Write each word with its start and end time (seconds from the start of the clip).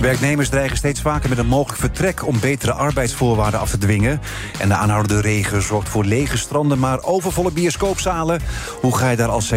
Werknemers 0.00 0.48
dreigen 0.48 0.76
steeds 0.76 1.00
vaker 1.00 1.28
met 1.28 1.38
een 1.38 1.46
mogelijk 1.46 1.80
vertrek 1.80 2.26
om 2.26 2.40
betere 2.40 2.72
arbeidsvoorwaarden 2.72 3.60
af 3.60 3.70
te 3.70 3.78
dwingen. 3.78 4.20
En 4.58 4.68
de 4.68 4.74
aanhoudende 4.74 5.20
regen 5.20 5.62
zorgt 5.62 5.88
voor 5.88 6.04
lege 6.04 6.38
stranden, 6.38 6.78
maar 6.78 7.02
overvolle 7.02 7.50
bioscoopzalen. 7.50 8.40
Hoe 8.80 8.96
ga 8.96 9.10
je 9.10 9.16
daar 9.16 9.28
als 9.28 9.52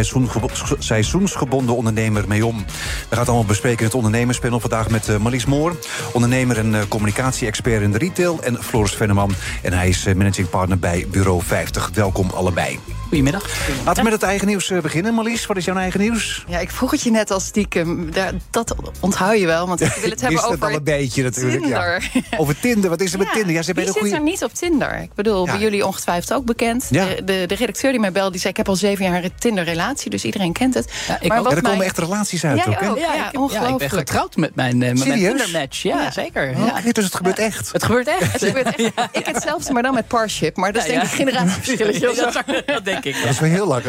seizoensgebonden 0.78 1.76
ondernemer 1.76 2.24
mee 2.28 2.46
om? 2.46 2.56
We 2.58 2.64
gaan 3.08 3.18
het 3.18 3.28
allemaal 3.28 3.44
bespreken 3.44 3.78
in 3.78 3.84
het 3.84 3.94
ondernemerspanel 3.94 4.60
vandaag 4.60 4.90
met 4.90 5.08
uh, 5.08 5.16
Marlies 5.16 5.44
Moor, 5.44 5.76
ondernemer 6.12 6.58
en 6.58 6.72
uh, 6.72 6.80
communicatie-expert 6.88 7.82
in 7.82 7.92
de 7.92 7.98
retail, 7.98 8.42
en 8.42 8.62
Floris 8.62 8.94
Venneman. 8.94 9.34
En 9.62 9.72
hij 9.72 9.88
is 9.88 10.06
uh, 10.06 10.14
managing 10.14 10.50
partner 10.50 10.78
bij 10.78 11.06
Bureau 11.10 11.42
50. 11.42 11.90
Welkom 11.94 12.30
allebei. 12.30 12.78
Goedemiddag. 13.02 13.42
Laten 13.84 13.96
we 13.96 14.10
met 14.10 14.20
het 14.20 14.22
eigen 14.22 14.46
nieuws 14.46 14.72
beginnen. 14.82 15.14
Marlies, 15.14 15.46
wat 15.46 15.56
is 15.56 15.64
jouw 15.64 15.76
eigen 15.76 16.00
nieuws? 16.00 16.44
Ja, 16.48 16.58
ik 16.58 16.70
vroeg 16.70 16.90
het 16.90 17.02
je 17.02 17.10
net 17.10 17.30
al 17.30 17.40
stiekem. 17.40 18.10
Dat 18.50 18.74
onthoud 19.00 19.38
je 19.38 19.46
wel, 19.46 19.66
want 19.66 19.80
ik 19.80 19.92
wil 19.92 20.10
het 20.10 20.20
hebben 20.24 20.33
over 20.38 20.52
het 20.52 20.62
al 20.62 20.70
een 20.70 20.84
beetje 20.84 21.22
natuurlijk. 21.22 21.62
Tinder. 21.62 22.10
Ja. 22.12 22.38
Over 22.40 22.60
Tinder, 22.60 22.90
wat 22.90 23.00
is 23.00 23.12
er 23.12 23.18
met 23.18 23.32
Tinder? 23.32 23.52
Ja, 23.52 23.62
ze 23.62 23.72
Wie 23.72 23.84
zit 23.84 23.96
goeie... 23.96 24.14
er 24.14 24.22
niet 24.22 24.44
op 24.44 24.54
Tinder? 24.54 25.00
Ik 25.02 25.14
bedoel, 25.14 25.44
bij 25.44 25.58
jullie 25.58 25.86
ongetwijfeld 25.86 26.32
ook 26.32 26.44
bekend. 26.44 26.88
De, 26.88 27.22
de, 27.24 27.44
de, 27.46 27.54
redacteur 27.54 27.90
die 27.90 28.00
mij 28.00 28.12
belde, 28.12 28.30
die 28.30 28.40
zei... 28.40 28.50
ik 28.50 28.56
heb 28.56 28.68
al 28.68 28.76
zeven 28.76 29.04
jaar 29.04 29.24
een 29.24 29.32
Tinder-relatie, 29.38 30.10
dus 30.10 30.24
iedereen 30.24 30.52
kent 30.52 30.74
het. 30.74 30.92
Ja, 31.08 31.20
ik 31.20 31.28
maar 31.28 31.38
ook. 31.38 31.50
er 31.50 31.62
mij... 31.62 31.70
komen 31.70 31.84
echt 31.84 31.98
relaties 31.98 32.44
uit 32.44 32.66
ook, 32.66 32.82
ook, 32.82 32.98
ja, 32.98 33.28
ik, 33.28 33.40
ongelooflijk. 33.40 33.82
ik 33.82 33.88
ben 33.88 33.98
getrouwd 33.98 34.36
met 34.36 34.54
mijn, 34.54 34.80
uh, 34.80 34.88
met 34.92 35.06
mijn 35.06 35.18
Tinder-match. 35.18 35.82
Ja, 35.82 36.10
zeker. 36.10 36.54
Oh, 36.56 36.66
okay, 36.66 36.92
dus 36.92 37.04
het 37.04 37.14
gebeurt 37.14 37.38
echt? 37.38 37.72
Het 37.72 37.84
gebeurt 37.84 38.08
echt. 38.08 38.32
Het 38.32 38.44
gebeurt 38.44 38.76
echt. 38.76 39.08
Ik 39.12 39.26
hetzelfde, 39.26 39.72
maar 39.72 39.82
dan 39.82 39.94
met 39.94 40.08
Parship. 40.08 40.56
Maar 40.56 40.72
dat 40.72 40.82
is 40.82 40.88
denk 40.88 41.02
ik 41.02 41.08
generatieverschil. 41.08 42.14
Dat 42.66 42.84
denk 42.84 43.04
ik. 43.04 43.14
Dat 43.22 43.30
is 43.30 43.40
wel 43.40 43.50
heel 43.50 43.66
lang 43.66 43.82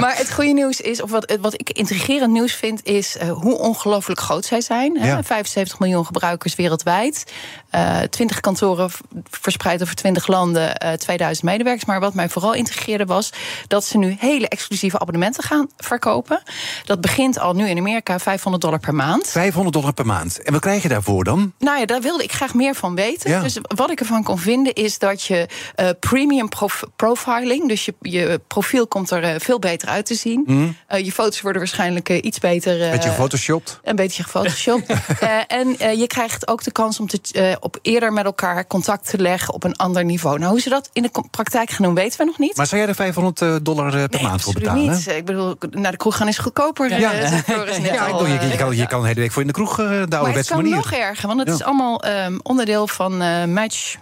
maar 0.00 0.16
het 0.16 0.32
goede 0.32 0.52
nieuws 0.52 0.80
is, 0.80 1.02
of 1.02 1.10
wat, 1.10 1.36
wat 1.40 1.54
ik 1.54 1.70
intrigerend 1.70 2.32
nieuws 2.32 2.52
vind, 2.52 2.86
is 2.86 3.16
uh, 3.16 3.30
hoe 3.30 3.58
ongelooflijk 3.58 4.20
groot 4.20 4.44
zij 4.44 4.60
zijn. 4.60 4.98
Ja. 5.16 5.22
75 5.22 5.78
miljoen 5.78 6.06
gebruikers 6.06 6.54
wereldwijd. 6.54 7.32
Uh, 7.74 8.00
20 8.00 8.40
kantoren 8.40 8.90
verspreid 9.30 9.82
over 9.82 9.94
20 9.94 10.26
landen, 10.26 10.84
uh, 10.84 10.92
2000 10.92 11.46
medewerkers. 11.46 11.84
Maar 11.84 12.00
wat 12.00 12.14
mij 12.14 12.28
vooral 12.28 12.52
intrigeerde 12.52 13.04
was 13.04 13.30
dat 13.66 13.84
ze 13.84 13.98
nu 13.98 14.16
hele 14.18 14.48
exclusieve 14.48 14.98
abonnementen 14.98 15.42
gaan 15.42 15.68
verkopen. 15.76 16.42
Dat 16.84 17.00
begint 17.00 17.38
al 17.38 17.54
nu 17.54 17.68
in 17.68 17.78
Amerika 17.78 18.18
500 18.18 18.62
dollar 18.62 18.78
per 18.78 18.94
maand. 18.94 19.28
500 19.28 19.74
dollar 19.74 19.92
per 19.92 20.06
maand. 20.06 20.42
En 20.42 20.52
wat 20.52 20.60
krijg 20.60 20.82
je 20.82 20.88
daarvoor 20.88 21.24
dan? 21.24 21.52
Nou 21.58 21.78
ja, 21.78 21.84
daar 21.84 22.00
wilde 22.00 22.22
ik 22.22 22.32
graag 22.32 22.54
meer 22.54 22.74
van 22.74 22.94
weten. 22.94 23.30
Ja. 23.30 23.40
Dus 23.40 23.58
wat 23.74 23.90
ik 23.90 24.00
ervan 24.00 24.22
kon 24.22 24.38
vinden 24.38 24.72
is 24.72 24.98
dat 24.98 25.22
je 25.22 25.48
uh, 25.76 25.88
premium 26.00 26.48
prof 26.48 26.82
profiling, 26.96 27.68
dus 27.68 27.84
je, 27.84 27.94
je 28.00 28.40
profiel 28.46 28.86
komt 28.86 29.10
er 29.10 29.22
uh, 29.24 29.34
veel 29.38 29.58
beter 29.58 29.88
uit 29.88 30.06
te 30.06 30.14
zien. 30.14 30.42
Mm. 30.46 30.76
Uh, 30.92 31.04
je 31.04 31.12
foto's 31.12 31.40
worden 31.40 31.60
waarschijnlijk 31.60 32.08
iets 32.08 32.38
beter. 32.38 32.90
beetje 32.90 33.08
gefotoshopt. 33.08 33.80
Een 33.82 33.96
beetje 33.96 34.22
gefotoshopt. 34.22 34.92
en 35.46 35.68
je 35.98 36.06
krijgt 36.06 36.48
ook 36.48 36.62
de 36.62 36.72
kans 36.72 37.00
om 37.00 37.06
te, 37.06 37.58
op 37.64 37.78
eerder 37.82 38.12
met 38.12 38.24
elkaar 38.24 38.66
contact 38.66 39.10
te 39.10 39.18
leggen 39.18 39.54
op 39.54 39.64
een 39.64 39.76
ander 39.76 40.04
niveau. 40.04 40.38
Nou, 40.38 40.50
hoe 40.50 40.60
ze 40.60 40.68
dat 40.68 40.90
in 40.92 41.02
de 41.02 41.10
praktijk 41.30 41.70
gaan 41.70 41.84
doen, 41.84 41.94
weten 41.94 42.18
we 42.18 42.24
nog 42.24 42.38
niet. 42.38 42.56
Maar 42.56 42.66
zou 42.66 42.80
jij 42.80 42.90
er 42.90 42.94
500 42.94 43.64
dollar 43.64 43.90
per 43.90 44.08
nee, 44.10 44.22
maand 44.22 44.42
voor 44.42 44.52
betalen? 44.52 44.90
Niet. 44.90 45.06
Ik 45.06 45.24
bedoel, 45.24 45.56
naar 45.70 45.90
de 45.90 45.96
kroeg 45.96 46.16
gaan 46.16 46.28
is 46.28 46.38
goedkoper. 46.38 46.88
Ja, 46.88 46.96
ja. 46.96 47.12
ja. 47.12 47.18
ja 47.18 48.06
je, 48.06 48.48
je, 48.48 48.56
kan, 48.56 48.76
je 48.76 48.86
kan 48.86 49.00
de 49.00 49.06
hele 49.06 49.20
week 49.20 49.32
voor 49.32 49.40
in 49.40 49.48
de 49.48 49.54
kroeg 49.54 49.76
de 49.76 49.82
manier. 49.82 50.08
Maar 50.08 50.34
het 50.34 50.46
kan 50.46 50.68
nog 50.68 50.92
erger, 50.92 51.26
want 51.26 51.40
het 51.40 51.48
is 51.48 51.62
allemaal 51.62 52.06
um, 52.06 52.40
onderdeel 52.42 52.88
van 52.88 53.22
uh, 53.22 53.44
Match 53.44 53.96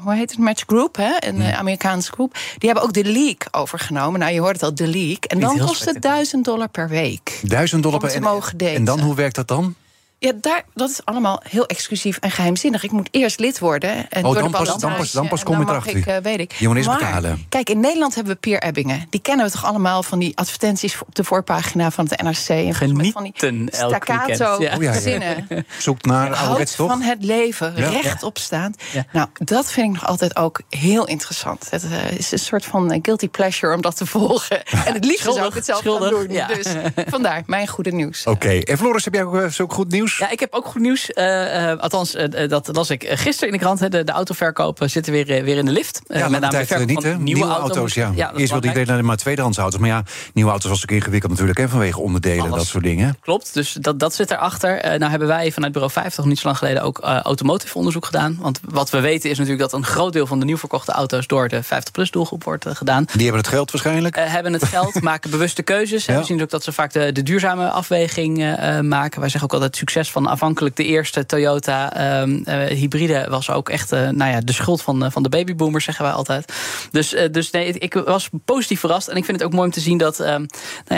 hoe 0.00 0.14
heet 0.14 0.30
het, 0.30 0.38
Match 0.38 0.62
Group, 0.66 0.96
hè? 0.96 1.12
een. 1.18 1.42
Amerikaanse 1.42 2.12
groep. 2.12 2.32
Die 2.58 2.68
hebben 2.70 2.82
ook 2.82 2.92
de 2.92 3.04
leak 3.04 3.48
overgenomen. 3.50 4.20
Nou, 4.20 4.32
je 4.32 4.40
hoort 4.40 4.52
het 4.52 4.62
al, 4.62 4.74
de 4.74 4.86
leak. 4.86 5.24
En 5.24 5.40
dan 5.40 5.58
kost 5.58 5.84
het 5.84 6.02
1000 6.02 6.44
dollar 6.44 6.68
per 6.68 6.88
week. 6.88 7.40
1000 7.42 7.82
dollar 7.82 7.98
per 7.98 8.08
week. 8.08 8.76
En 8.76 8.84
dan, 8.84 9.00
hoe 9.00 9.14
werkt 9.14 9.34
dat 9.34 9.48
dan? 9.48 9.74
Ja, 10.18 10.32
daar, 10.40 10.64
dat 10.74 10.90
is 10.90 11.04
allemaal 11.04 11.42
heel 11.48 11.66
exclusief 11.66 12.16
en 12.16 12.30
geheimzinnig. 12.30 12.82
Ik 12.82 12.90
moet 12.90 13.08
eerst 13.10 13.38
lid 13.38 13.58
worden. 13.58 14.10
En 14.10 14.24
oh, 14.24 14.32
door 14.32 14.42
dan, 14.42 14.50
de 14.50 14.56
pas, 14.56 14.78
dan, 14.78 14.96
pas, 14.96 15.12
dan 15.12 15.28
pas 15.28 15.42
kom 15.42 15.58
je 15.58 15.64
erachter. 15.64 15.96
Ik, 15.96 16.06
uh, 16.06 16.16
weet 16.16 16.38
ik. 16.38 16.52
Je 16.52 16.66
moet 16.66 16.76
eerst 16.76 16.88
maar, 16.88 16.98
betalen. 16.98 17.44
Kijk, 17.48 17.70
in 17.70 17.80
Nederland 17.80 18.14
hebben 18.14 18.32
we 18.32 18.38
Pier 18.38 18.62
Ebbingen. 18.62 19.06
Die 19.10 19.20
kennen 19.20 19.46
we 19.46 19.52
toch 19.52 19.64
allemaal 19.64 20.02
van 20.02 20.18
die 20.18 20.36
advertenties 20.36 21.02
op 21.02 21.14
de 21.14 21.24
voorpagina 21.24 21.90
van 21.90 22.06
het 22.08 22.22
NRC. 22.22 22.48
En 22.48 22.74
Genieten 22.74 23.12
van 23.12 23.22
die 23.22 23.68
staccato 23.70 24.62
ja. 24.62 24.76
Oh, 24.76 24.82
ja, 24.82 24.92
ja. 24.92 25.00
zinnen. 25.00 25.46
Zoekt 25.78 26.06
naar 26.06 26.34
ouderwets 26.34 26.74
toch? 26.76 26.90
van 26.90 27.02
het 27.02 27.24
leven, 27.24 27.74
rechtop 27.74 28.38
staand. 28.38 28.82
Nou, 29.12 29.28
dat 29.34 29.72
vind 29.72 29.86
ik 29.86 29.92
nog 29.92 30.06
altijd 30.06 30.36
ook 30.36 30.60
heel 30.68 31.06
interessant. 31.06 31.66
Het 31.70 31.84
uh, 31.84 32.10
is 32.10 32.32
een 32.32 32.38
soort 32.38 32.64
van 32.64 32.98
guilty 33.02 33.28
pleasure 33.28 33.74
om 33.74 33.80
dat 33.80 33.96
te 33.96 34.06
volgen. 34.06 34.62
En 34.86 34.92
het 34.92 35.04
liefst 35.04 35.22
zou 35.22 35.46
ik 35.46 35.54
het 35.54 35.64
zelf 35.64 35.80
gaan 35.80 36.08
doen. 36.10 36.26
Dus 36.26 36.66
vandaar, 37.06 37.42
mijn 37.46 37.68
goede 37.68 37.92
nieuws. 37.92 38.26
Oké, 38.26 38.46
okay. 38.46 38.60
en 38.60 38.78
Floris, 38.78 39.04
heb 39.04 39.14
jij 39.14 39.24
ook 39.24 39.50
zo 39.50 39.66
goed 39.66 39.90
nieuws? 39.90 40.15
Ja, 40.18 40.30
ik 40.30 40.40
heb 40.40 40.54
ook 40.54 40.66
goed 40.66 40.80
nieuws. 40.80 41.10
Uh, 41.14 41.24
uh, 41.24 41.78
althans, 41.78 42.14
uh, 42.14 42.48
dat 42.48 42.68
las 42.72 42.90
ik 42.90 43.04
gisteren 43.08 43.52
in 43.52 43.58
de 43.58 43.64
krant. 43.64 43.78
De, 43.78 44.04
de 44.04 44.12
autoverkopen 44.12 44.90
zitten 44.90 45.12
weer, 45.12 45.26
weer 45.26 45.56
in 45.56 45.64
de 45.64 45.72
lift. 45.72 46.00
Ja, 46.06 46.28
met 46.28 46.40
name 46.40 46.66
tijd 46.66 46.86
niet, 46.86 47.02
hè? 47.02 47.08
Nieuwe, 47.08 47.22
nieuwe 47.22 47.44
auto's, 47.44 47.76
auto's 47.76 47.94
ja. 47.94 48.12
ja 48.14 48.32
Eerst 48.34 48.50
wilde 48.50 48.66
iedereen 48.66 48.88
naar 48.88 49.04
maar 49.04 49.16
tweedehands 49.16 49.58
auto's. 49.58 49.80
Maar 49.80 49.88
ja, 49.88 50.02
nieuwe 50.32 50.50
auto's 50.50 50.70
was 50.70 50.82
ook 50.82 50.90
ingewikkeld 50.90 51.30
natuurlijk. 51.32 51.58
En 51.58 51.68
vanwege 51.68 52.00
onderdelen 52.00 52.44
en 52.44 52.50
dat 52.50 52.66
soort 52.66 52.84
dingen. 52.84 53.16
Klopt, 53.20 53.54
dus 53.54 53.72
dat, 53.72 54.00
dat 54.00 54.14
zit 54.14 54.30
erachter. 54.30 54.98
nou 54.98 55.10
hebben 55.10 55.28
wij 55.28 55.52
vanuit 55.52 55.72
Bureau 55.72 55.94
50 55.94 56.24
niet 56.24 56.38
zo 56.38 56.46
lang 56.46 56.58
geleden 56.58 56.82
ook 56.82 56.98
automotive 56.98 57.76
onderzoek 57.78 58.04
gedaan. 58.04 58.36
Want 58.40 58.60
wat 58.64 58.90
we 58.90 59.00
weten 59.00 59.30
is 59.30 59.38
natuurlijk 59.38 59.70
dat 59.70 59.80
een 59.80 59.86
groot 59.86 60.12
deel 60.12 60.26
van 60.26 60.38
de 60.38 60.44
nieuw 60.44 60.58
verkochte 60.58 60.92
auto's 60.92 61.26
door 61.26 61.48
de 61.48 61.64
50-plus 61.64 62.10
doelgroep 62.10 62.44
wordt 62.44 62.66
gedaan. 62.68 63.04
Die 63.12 63.22
hebben 63.22 63.40
het 63.40 63.50
geld 63.50 63.70
waarschijnlijk? 63.70 64.16
hebben 64.16 64.52
het 64.52 64.64
geld, 64.64 65.00
maken 65.10 65.30
bewuste 65.30 65.62
keuzes. 65.62 66.04
Ja. 66.04 66.18
We 66.18 66.24
zien 66.24 66.42
ook 66.42 66.50
dat 66.50 66.64
ze 66.64 66.72
vaak 66.72 66.92
de, 66.92 67.12
de 67.12 67.22
duurzame 67.22 67.68
afweging 67.70 68.56
maken. 68.82 69.20
Wij 69.20 69.28
zeggen 69.28 69.42
ook 69.42 69.52
altijd 69.52 69.76
succes 69.76 69.95
van 70.04 70.26
afhankelijk 70.26 70.76
de 70.76 70.84
eerste 70.84 71.26
Toyota 71.26 72.20
um, 72.22 72.42
hybride 72.68 73.26
was 73.28 73.50
ook 73.50 73.68
echt 73.68 73.92
uh, 73.92 74.08
nou 74.08 74.30
ja, 74.30 74.40
de 74.40 74.52
schuld 74.52 74.82
van, 74.82 75.04
uh, 75.04 75.10
van 75.10 75.22
de 75.22 75.28
babyboomers, 75.28 75.84
zeggen 75.84 76.04
wij 76.04 76.12
altijd. 76.14 76.52
Dus, 76.90 77.16
dus 77.30 77.50
nee, 77.50 77.72
ik 77.72 77.94
was 77.94 78.28
positief 78.44 78.80
verrast. 78.80 79.08
En 79.08 79.16
ik 79.16 79.24
vind 79.24 79.36
het 79.36 79.46
ook 79.46 79.52
mooi 79.52 79.66
om 79.66 79.72
te 79.72 79.80
zien 79.80 79.98
dat, 79.98 80.20
um, 80.20 80.26
nou 80.26 80.46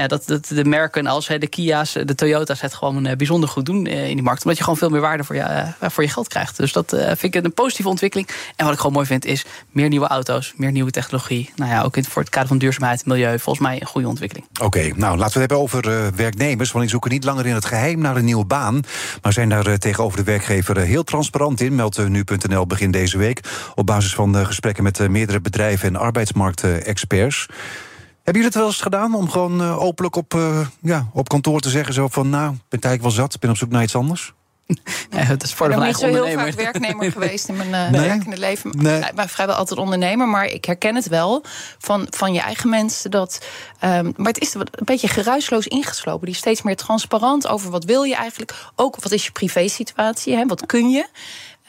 ja, 0.02 0.06
dat, 0.06 0.26
dat 0.26 0.46
de 0.46 0.64
merken 0.64 1.06
als 1.06 1.26
de 1.26 1.46
Kia's, 1.46 1.92
de 1.92 2.14
Toyota's 2.14 2.60
het 2.60 2.74
gewoon 2.74 3.16
bijzonder 3.16 3.48
goed 3.48 3.66
doen 3.66 3.86
in 3.86 4.14
die 4.14 4.22
markt. 4.22 4.42
Omdat 4.42 4.56
je 4.56 4.64
gewoon 4.64 4.78
veel 4.78 4.90
meer 4.90 5.00
waarde 5.00 5.24
voor 5.24 5.36
je, 5.36 5.64
voor 5.80 6.02
je 6.02 6.08
geld 6.08 6.28
krijgt. 6.28 6.56
Dus 6.56 6.72
dat 6.72 6.96
vind 7.16 7.34
ik 7.34 7.44
een 7.44 7.54
positieve 7.54 7.90
ontwikkeling. 7.90 8.28
En 8.56 8.64
wat 8.64 8.74
ik 8.74 8.80
gewoon 8.80 8.94
mooi 8.94 9.06
vind 9.06 9.24
is 9.24 9.44
meer 9.70 9.88
nieuwe 9.88 10.06
auto's, 10.06 10.52
meer 10.56 10.72
nieuwe 10.72 10.90
technologie. 10.90 11.50
Nou 11.56 11.70
ja, 11.70 11.82
ook 11.82 11.96
in, 11.96 12.04
voor 12.04 12.22
het 12.22 12.30
kader 12.30 12.48
van 12.48 12.58
duurzaamheid 12.58 13.06
milieu. 13.06 13.38
Volgens 13.38 13.66
mij 13.66 13.80
een 13.80 13.86
goede 13.86 14.08
ontwikkeling. 14.08 14.46
Oké, 14.62 14.92
nou 14.94 15.16
laten 15.16 15.16
we 15.16 15.24
het 15.24 15.34
hebben 15.34 15.58
over 15.58 16.12
werknemers. 16.16 16.68
Want 16.70 16.80
die 16.80 16.90
zoeken 16.92 17.10
niet 17.10 17.24
langer 17.24 17.46
in 17.46 17.54
het 17.54 17.64
geheim 17.64 17.98
naar 17.98 18.16
een 18.16 18.24
nieuwe 18.24 18.44
baan. 18.44 18.82
Maar 19.22 19.32
zijn 19.32 19.48
daar 19.48 19.78
tegenover 19.78 20.18
de 20.18 20.24
werkgever 20.24 20.76
heel 20.76 21.04
transparant 21.04 21.60
in, 21.60 21.74
meldt 21.74 22.08
nu.nl 22.08 22.66
begin 22.66 22.90
deze 22.90 23.18
week. 23.18 23.40
Op 23.74 23.86
basis 23.86 24.14
van 24.14 24.46
gesprekken 24.46 24.82
met 24.82 25.08
meerdere 25.08 25.40
bedrijven 25.40 25.88
en 25.88 25.96
arbeidsmarktexperts. 25.96 27.46
Hebben 28.22 28.42
jullie 28.42 28.44
het 28.44 28.54
wel 28.54 28.66
eens 28.66 28.80
gedaan 28.80 29.14
om 29.14 29.30
gewoon 29.30 29.62
openlijk 29.62 30.16
op, 30.16 30.38
ja, 30.80 31.08
op 31.12 31.28
kantoor 31.28 31.60
te 31.60 31.70
zeggen: 31.70 31.94
zo 31.94 32.08
van 32.08 32.28
nou, 32.28 32.52
ik 32.52 32.60
ben 32.68 32.80
eigenlijk 32.80 33.02
wel 33.02 33.24
zat, 33.24 33.34
ik 33.34 33.40
ben 33.40 33.50
op 33.50 33.56
zoek 33.56 33.70
naar 33.70 33.82
iets 33.82 33.96
anders? 33.96 34.34
Nee, 35.10 35.24
het 35.24 35.42
is 35.42 35.54
voor 35.54 35.70
ik 35.70 35.76
ben 35.76 35.86
niet 35.86 35.96
zo 35.96 36.06
heel 36.06 36.28
vaak 36.28 36.52
werknemer 36.52 37.12
geweest 37.12 37.48
in 37.48 37.56
mijn 37.56 37.68
uh, 37.68 37.90
nee? 37.90 38.08
werkende 38.08 38.38
leven. 38.38 38.70
Nee. 38.76 39.00
Ik 39.00 39.14
ben 39.14 39.28
vrijwel 39.28 39.56
altijd 39.56 39.80
ondernemer, 39.80 40.28
maar 40.28 40.46
ik 40.46 40.64
herken 40.64 40.94
het 40.94 41.08
wel 41.08 41.44
van, 41.78 42.06
van 42.10 42.32
je 42.32 42.40
eigen 42.40 42.68
mensen. 42.68 43.10
Dat, 43.10 43.46
um, 43.84 44.12
maar 44.16 44.32
het 44.32 44.38
is 44.38 44.54
een 44.54 44.68
beetje 44.84 45.08
geruisloos 45.08 45.66
ingeslopen. 45.66 46.24
Die 46.24 46.34
is 46.34 46.40
steeds 46.40 46.62
meer 46.62 46.76
transparant 46.76 47.46
over 47.46 47.70
wat 47.70 47.84
wil 47.84 48.02
je 48.02 48.14
eigenlijk. 48.14 48.54
Ook 48.76 48.96
wat 49.02 49.12
is 49.12 49.24
je 49.24 49.32
privésituatie, 49.32 50.36
hè? 50.36 50.46
wat 50.46 50.66
kun 50.66 50.90
je. 50.90 51.06